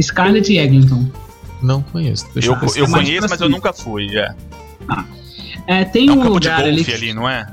[0.00, 1.06] Scarlett e Eglinton.
[1.62, 2.26] Não conheço.
[2.32, 3.48] Deixa Eu, eu, eu conheço, pra mas eu cima.
[3.48, 4.16] nunca fui.
[4.16, 4.34] É,
[5.66, 7.46] É, tem é um um campo de lugar ali, golfe ali, não é?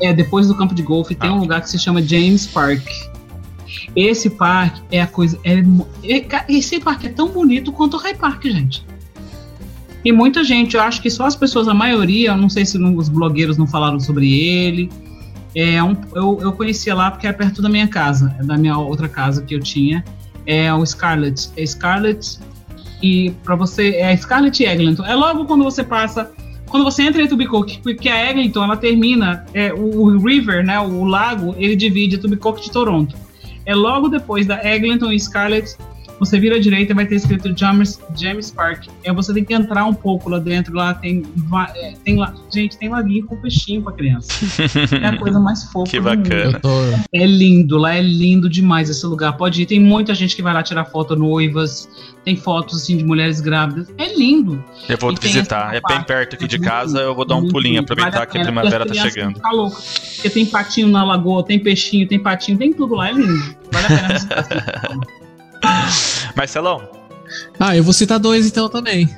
[0.00, 1.42] é, depois do campo de golfe, tem Ah, um ok.
[1.42, 2.86] lugar que se chama James Park.
[3.96, 5.38] Esse parque é a coisa.
[5.44, 5.54] É,
[6.04, 8.86] é- esse parque é tão bonito quanto o High Park, gente.
[10.04, 12.78] E muita gente, eu acho que só as pessoas, a maioria, eu não sei se
[12.78, 14.88] não- os blogueiros não falaram sobre ele.
[15.54, 18.78] É um, eu, eu conhecia lá porque é perto da minha casa, é da minha
[18.78, 20.04] outra casa que eu tinha.
[20.48, 21.50] É o Scarlett.
[21.56, 22.40] É Scarlett
[23.02, 25.04] e para você é Scarlett e Eglinton.
[25.04, 26.32] É logo quando você passa,
[26.66, 31.04] quando você entra em Etobicoke, porque a Eglinton ela termina é, o, river, né, o
[31.04, 33.14] lago, ele divide Etobicoke de Toronto.
[33.66, 35.76] É logo depois da Eglinton e Scarlett,
[36.18, 38.86] você vira à direita vai ter escrito James, James Park.
[39.04, 41.22] É, você tem que entrar um pouco lá dentro, lá tem,
[41.76, 44.28] é, tem lá, gente, tem laguinho com peixinho pra criança.
[45.02, 46.22] É a coisa mais fofa Que do mundo.
[46.22, 46.60] bacana.
[46.60, 46.68] Tô.
[47.12, 49.36] É lindo, lá é lindo demais esse lugar.
[49.36, 51.88] Pode ir, tem muita gente que vai lá tirar foto noivas,
[52.24, 53.88] tem fotos assim de mulheres grávidas.
[53.96, 54.62] É lindo.
[54.88, 55.74] Eu vou E visitar.
[55.74, 58.38] É bem perto aqui de muito casa, eu vou dar um pulinho, aproveitar Vale que
[58.38, 59.38] a primavera tá chegando.
[59.40, 59.76] Tá louca.
[60.14, 63.56] Porque tem patinho na lagoa, tem peixinho, tem patinho, tem tudo lá, é lindo.
[63.72, 64.48] Vale a pena visitar.
[66.36, 66.82] Marcelão,
[67.58, 69.08] Ah, eu vou citar dois então também.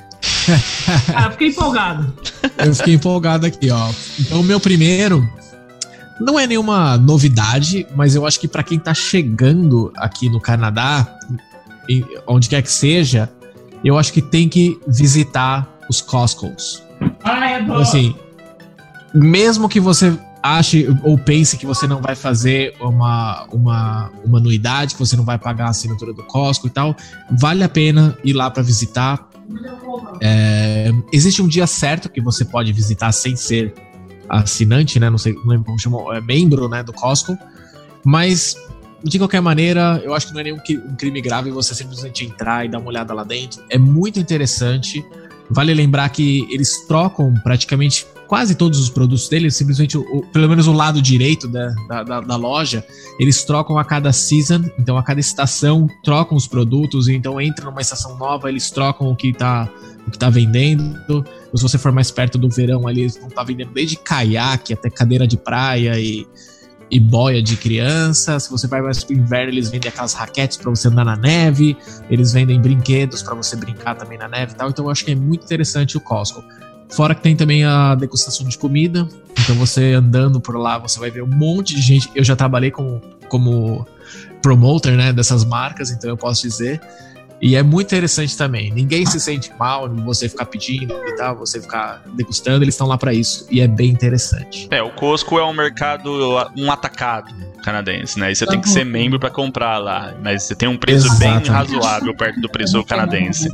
[1.14, 2.12] ah, eu fiquei empolgado.
[2.58, 3.88] Eu fiquei empolgado aqui, ó.
[4.18, 5.26] Então, o meu primeiro
[6.20, 11.06] não é nenhuma novidade, mas eu acho que pra quem tá chegando aqui no Canadá,
[12.26, 13.30] onde quer que seja,
[13.84, 16.82] eu acho que tem que visitar os Costco's.
[17.24, 17.80] Ai, Então, adoro.
[17.82, 18.14] assim,
[19.14, 24.94] mesmo que você ache ou pense que você não vai fazer uma, uma, uma anuidade,
[24.94, 26.96] que você não vai pagar a assinatura do Costco e tal,
[27.30, 29.28] vale a pena ir lá pra visitar.
[30.20, 33.74] É, existe um dia certo que você pode visitar sem ser
[34.28, 35.10] assinante, né?
[35.10, 37.36] Não sei, não lembro como chamou, é membro, né, do Costco.
[38.04, 38.56] Mas
[39.02, 42.24] de qualquer maneira, eu acho que não é nenhum cri- um crime grave você simplesmente
[42.24, 43.62] entrar e dar uma olhada lá dentro.
[43.68, 45.04] É muito interessante.
[45.50, 50.68] Vale lembrar que eles trocam praticamente quase todos os produtos deles, simplesmente, o, pelo menos
[50.68, 51.74] o lado direito da,
[52.04, 52.86] da, da, loja,
[53.18, 57.80] eles trocam a cada season, então a cada estação trocam os produtos, então entra numa
[57.80, 59.68] estação nova, eles trocam o que tá,
[60.06, 61.24] o que tá vendendo.
[61.52, 64.72] Se você for mais perto do verão ali, eles vão estar tá vendendo desde caiaque
[64.72, 66.24] até cadeira de praia e
[66.90, 68.38] e boia de criança.
[68.40, 71.76] Se você vai mais pro inverno, eles vendem aquelas raquetes para você andar na neve.
[72.10, 74.70] Eles vendem brinquedos para você brincar também na neve e tal.
[74.70, 76.42] Então eu acho que é muito interessante o Costco.
[76.90, 79.08] Fora que tem também a degustação de comida.
[79.38, 82.10] Então você andando por lá, você vai ver um monte de gente.
[82.14, 83.86] Eu já trabalhei com, como
[84.42, 86.80] promoter né, dessas marcas, então eu posso dizer.
[87.40, 88.70] E é muito interessante também.
[88.70, 92.86] Ninguém se sente mal em você ficar pedindo e tal, você ficar degustando, eles estão
[92.86, 93.46] lá para isso.
[93.50, 94.68] E é bem interessante.
[94.70, 96.10] É, o Costco é um mercado,
[96.56, 98.30] um atacado canadense, né?
[98.30, 100.14] E você tem que ser membro para comprar lá.
[100.22, 101.44] Mas você tem um preço Exatamente.
[101.44, 103.48] bem razoável perto do preço canadense.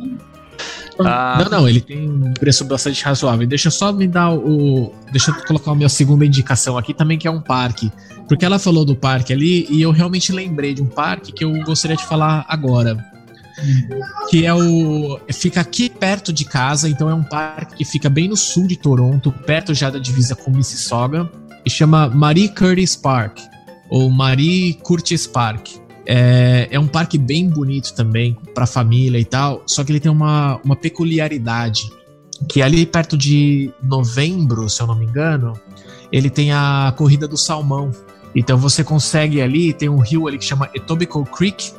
[0.99, 1.39] Ah.
[1.45, 3.47] Não, não, ele tem um preço bastante razoável.
[3.47, 4.93] Deixa eu só me dar o.
[5.13, 7.93] Deixa eu colocar a minha segunda indicação aqui também, que é um parque.
[8.27, 11.53] Porque ela falou do parque ali e eu realmente lembrei de um parque que eu
[11.63, 12.97] gostaria de falar agora
[14.29, 18.29] que é o fica aqui perto de casa, então é um parque que fica bem
[18.29, 21.31] no sul de Toronto, perto já da divisa com Mississauga,
[21.65, 23.39] e chama Marie Curtis Park
[23.89, 25.69] ou Marie Curtis Park.
[26.09, 30.11] É, é um parque bem bonito também para família e tal, só que ele tem
[30.11, 31.91] uma, uma peculiaridade
[32.49, 35.55] que ali perto de novembro, se eu não me engano,
[36.13, 37.91] ele tem a corrida do salmão.
[38.35, 41.73] Então você consegue ali, tem um rio ali que chama Etobicoke Creek,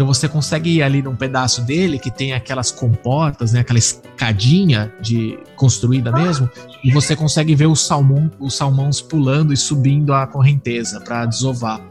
[0.00, 4.90] então você consegue ir ali num pedaço dele que tem aquelas comportas, né, aquela escadinha
[4.98, 6.48] de construída mesmo,
[6.82, 11.82] e você consegue ver os, salmão, os salmões pulando e subindo a correnteza para desovar.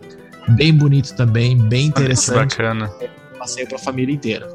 [0.48, 2.58] Bem bonito também, bem interessante.
[2.58, 2.92] Bacana.
[3.38, 4.48] Passeio para a família inteira.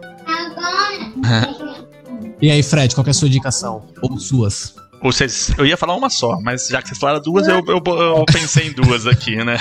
[2.42, 3.84] e aí, Fred, qual é a sua indicação?
[4.02, 4.74] Ou suas?
[5.04, 8.24] Vocês, eu ia falar uma só, mas já que vocês falaram duas, eu, eu, eu
[8.24, 9.58] pensei em duas aqui, né?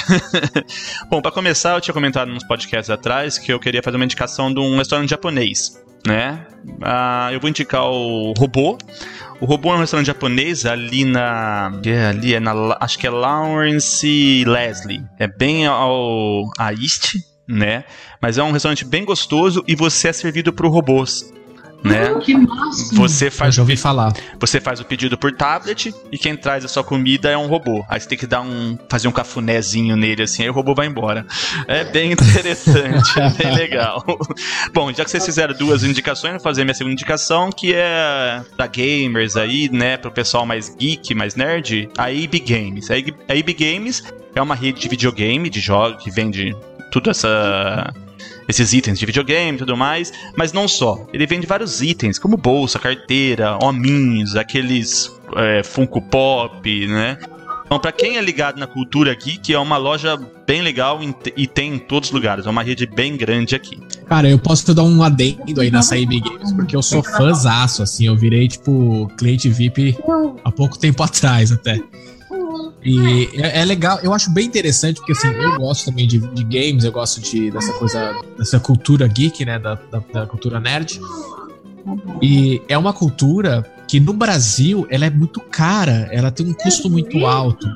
[1.12, 4.54] Bom, para começar, eu tinha comentado nos podcasts atrás que eu queria fazer uma indicação
[4.54, 6.48] de um restaurante japonês, né?
[6.82, 8.78] Ah, eu vou indicar o Robô.
[9.42, 11.78] O Robô é um restaurante japonês ali na.
[11.86, 12.78] É, ali é na.
[12.80, 15.04] Acho que é Lawrence Leslie.
[15.20, 17.16] É bem ao, a East,
[17.46, 17.84] né?
[18.22, 21.34] Mas é um restaurante bem gostoso e você é servido por robôs
[21.84, 22.14] né?
[22.22, 22.96] Que massa!
[22.96, 24.14] Você faz, Eu já ouvi falar.
[24.40, 27.84] Você faz o pedido por tablet e quem traz a sua comida é um robô.
[27.90, 30.88] Aí você tem que dar um fazer um cafunézinho nele assim, aí o robô vai
[30.88, 31.26] embora.
[31.68, 34.04] É bem interessante, é bem legal.
[34.74, 38.68] Bom, já que vocês fizeram duas indicações, vou fazer minha segunda indicação, que é da
[38.68, 42.90] gamers aí, né, pro pessoal mais geek, mais nerd, a EB Games.
[42.90, 44.04] A EB Games
[44.36, 46.56] é uma rede de videogame, de jogos que vende
[46.92, 47.92] tudo essa
[48.48, 51.06] esses itens de videogame e tudo mais, mas não só.
[51.14, 57.18] Ele vende vários itens, como bolsa, carteira, hominhos, aqueles é, Funko Pop, né?
[57.66, 60.16] Então, para quem é ligado na cultura geek, é uma loja
[60.46, 61.00] bem legal
[61.36, 62.46] e tem em todos os lugares.
[62.46, 63.80] É uma rede bem grande aqui.
[64.06, 67.82] Cara, eu posso te dar um adendo aí nessa IB Games, porque eu sou fãzaço,
[67.82, 68.06] assim.
[68.06, 69.98] Eu virei, tipo, cliente VIP
[70.44, 71.80] há pouco tempo atrás até.
[72.86, 76.44] E é, é, legal, eu acho bem interessante, porque assim, eu gosto também de, de
[76.44, 79.58] games, eu gosto de, dessa coisa, dessa cultura geek, né?
[79.58, 81.00] Da, da, da, cultura nerd.
[82.22, 86.90] E é uma cultura que no Brasil ela é muito cara, ela tem um custo
[86.90, 87.68] muito alto.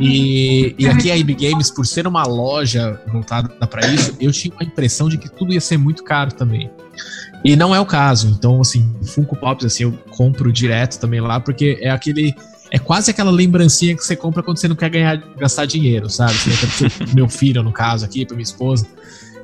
[0.00, 4.54] E, e aqui a IB Games, por ser uma loja voltada para isso, eu tinha
[4.58, 6.70] a impressão de que tudo ia ser muito caro também.
[7.44, 8.28] E não é o caso.
[8.28, 12.34] Então, assim, Funko Pops, assim, eu compro direto também lá, porque é aquele
[12.74, 16.32] é quase aquela lembrancinha que você compra quando você não quer ganhar, gastar dinheiro, sabe?
[16.32, 18.86] Você pro meu filho, no caso, aqui, pra minha esposa.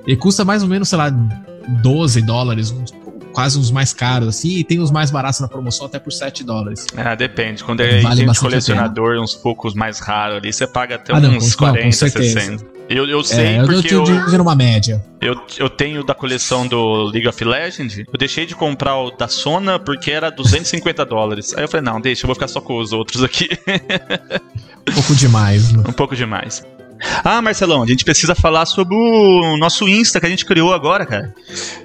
[0.06, 2.94] E custa mais ou menos, sei lá, 12 dólares, uns,
[3.34, 6.42] quase uns mais caros, assim, e tem os mais baratos na promoção até por 7
[6.42, 6.86] dólares.
[6.96, 7.62] Ah, depende.
[7.62, 11.58] Quando é vale colecionador, uns poucos mais raros ali, você paga até ah, uns não,
[11.58, 12.77] 40, não, 60.
[12.88, 14.04] Eu, eu sei é, porque eu...
[14.04, 15.04] Eu tô uma média.
[15.20, 19.28] Eu, eu tenho da coleção do League of Legends, eu deixei de comprar o da
[19.28, 21.54] Sona porque era 250 dólares.
[21.54, 23.48] Aí eu falei, não, deixa, eu vou ficar só com os outros aqui.
[24.88, 25.84] um pouco demais, né?
[25.86, 26.64] Um pouco demais.
[27.22, 31.06] Ah, Marcelão, a gente precisa falar sobre o nosso Insta que a gente criou agora,
[31.06, 31.34] cara.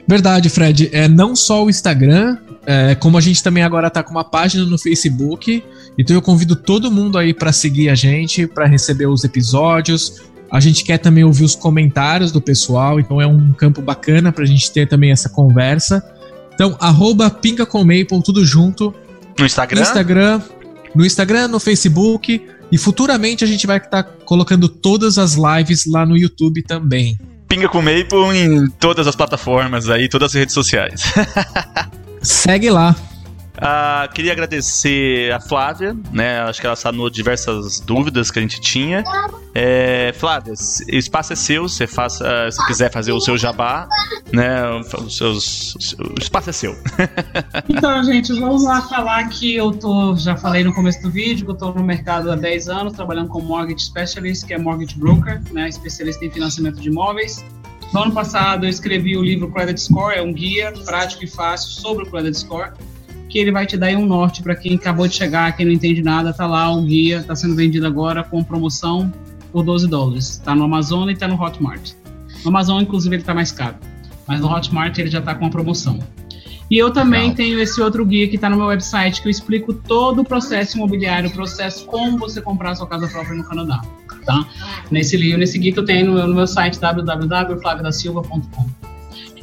[0.07, 0.89] Verdade, Fred.
[0.91, 4.65] É não só o Instagram, é, como a gente também agora tá com uma página
[4.65, 5.63] no Facebook.
[5.97, 10.59] Então eu convido todo mundo aí para seguir a gente, para receber os episódios, a
[10.59, 14.47] gente quer também ouvir os comentários do pessoal, então é um campo bacana para a
[14.47, 16.03] gente ter também essa conversa.
[16.53, 18.93] Então, arroba Pinga com Maple, tudo junto.
[19.39, 19.79] No Instagram?
[19.79, 20.41] No Instagram,
[20.95, 22.41] no Instagram, no Facebook.
[22.71, 27.17] E futuramente a gente vai estar tá colocando todas as lives lá no YouTube também.
[27.47, 31.03] Pinga com Maple em todas as plataformas aí, todas as redes sociais.
[32.21, 32.95] Segue lá.
[33.57, 36.41] Uh, queria agradecer a Flávia, né?
[36.41, 39.03] Acho que ela sanou diversas dúvidas que a gente tinha.
[39.55, 43.87] É, Flávia, o espaço é seu, você faça, se quiser fazer o seu jabá,
[44.31, 44.63] né?
[45.05, 46.75] Os seus, o espaço é seu.
[47.69, 51.51] então, gente, vamos lá falar que eu tô, já falei no começo do vídeo, que
[51.51, 55.39] eu tô no mercado há 10 anos, trabalhando com Mortgage Specialist, que é Mortgage Broker,
[55.51, 55.69] né?
[55.69, 57.45] Especialista em financiamento de imóveis.
[57.93, 61.69] No ano passado, eu escrevi o livro Credit Score, é um guia prático e fácil
[61.69, 62.71] sobre o Credit Score
[63.29, 66.03] que ele vai te dar um norte para quem acabou de chegar, quem não entende
[66.03, 69.11] nada, tá lá o guia, está sendo vendido agora com promoção
[69.53, 70.31] por 12 dólares.
[70.31, 71.91] Está no Amazon e está no Hotmart.
[72.43, 73.77] No Amazon, inclusive, ele está mais caro,
[74.27, 75.99] mas no Hotmart ele já está com a promoção.
[76.69, 77.35] E eu também Legal.
[77.35, 80.75] tenho esse outro guia que está no meu website que eu explico todo o processo
[80.77, 83.81] imobiliário, o processo como você comprar sua casa própria no Canadá.
[84.25, 84.47] Tá?
[84.89, 88.65] Nesse livro, nesse guia que eu tenho no meu, no meu site www.flavidasilva.com.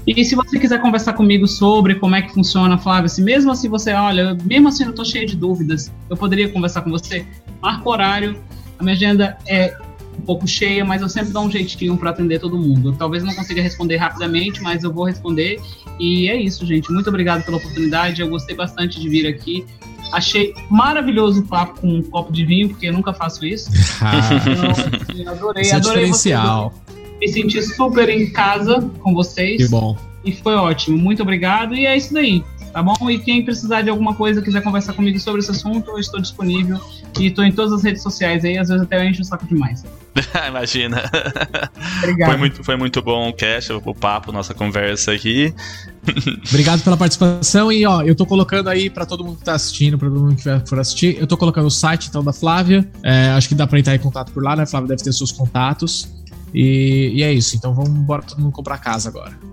[0.07, 3.69] E se você quiser conversar comigo sobre como é que funciona, Flávio, se mesmo assim
[3.69, 7.27] você, olha, mesmo assim eu tô cheio de dúvidas, eu poderia conversar com você,
[7.61, 8.41] marca o horário,
[8.78, 9.77] a minha agenda é
[10.21, 12.91] um pouco cheia, mas eu sempre dou um jeitinho para atender todo mundo.
[12.91, 15.61] Eu talvez não consiga responder rapidamente, mas eu vou responder.
[15.99, 16.93] E é isso, gente.
[16.93, 18.21] Muito obrigado pela oportunidade.
[18.21, 19.65] Eu gostei bastante de vir aqui.
[20.13, 23.71] Achei maravilhoso o papo com um copo de vinho, porque eu nunca faço isso.
[25.17, 26.75] então, adorei, Esse é adorei diferencial.
[27.21, 29.63] Me senti super em casa com vocês.
[29.63, 29.97] Que bom.
[30.25, 30.99] E foi ótimo.
[30.99, 31.75] Muito obrigado.
[31.75, 32.45] E é isso daí.
[32.73, 33.11] Tá bom?
[33.11, 36.81] E quem precisar de alguma coisa, quiser conversar comigo sobre esse assunto, eu estou disponível.
[37.19, 39.45] E estou em todas as redes sociais aí, às vezes até eu encho o saco
[39.47, 39.85] demais.
[40.49, 41.03] Imagina.
[41.99, 42.29] Obrigado.
[42.29, 45.53] Foi muito, foi muito bom o cast, o papo, nossa conversa aqui.
[46.49, 49.99] Obrigado pela participação e ó, eu tô colocando aí para todo mundo que tá assistindo,
[49.99, 52.89] para todo mundo que for assistir, eu tô colocando o site então da Flávia.
[53.03, 54.63] É, acho que dá para entrar em contato por lá, né?
[54.63, 56.09] A Flávia deve ter seus contatos.
[56.55, 57.57] E, e é isso.
[57.57, 59.50] Então vamos embora todo mundo comprar casa agora.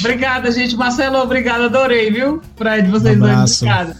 [0.00, 0.76] Obrigada, gente.
[0.76, 1.64] Marcelo, obrigado.
[1.64, 2.40] Adorei, viu?
[2.56, 3.62] Fred, vocês um dois.
[3.62, 3.96] Obrigada.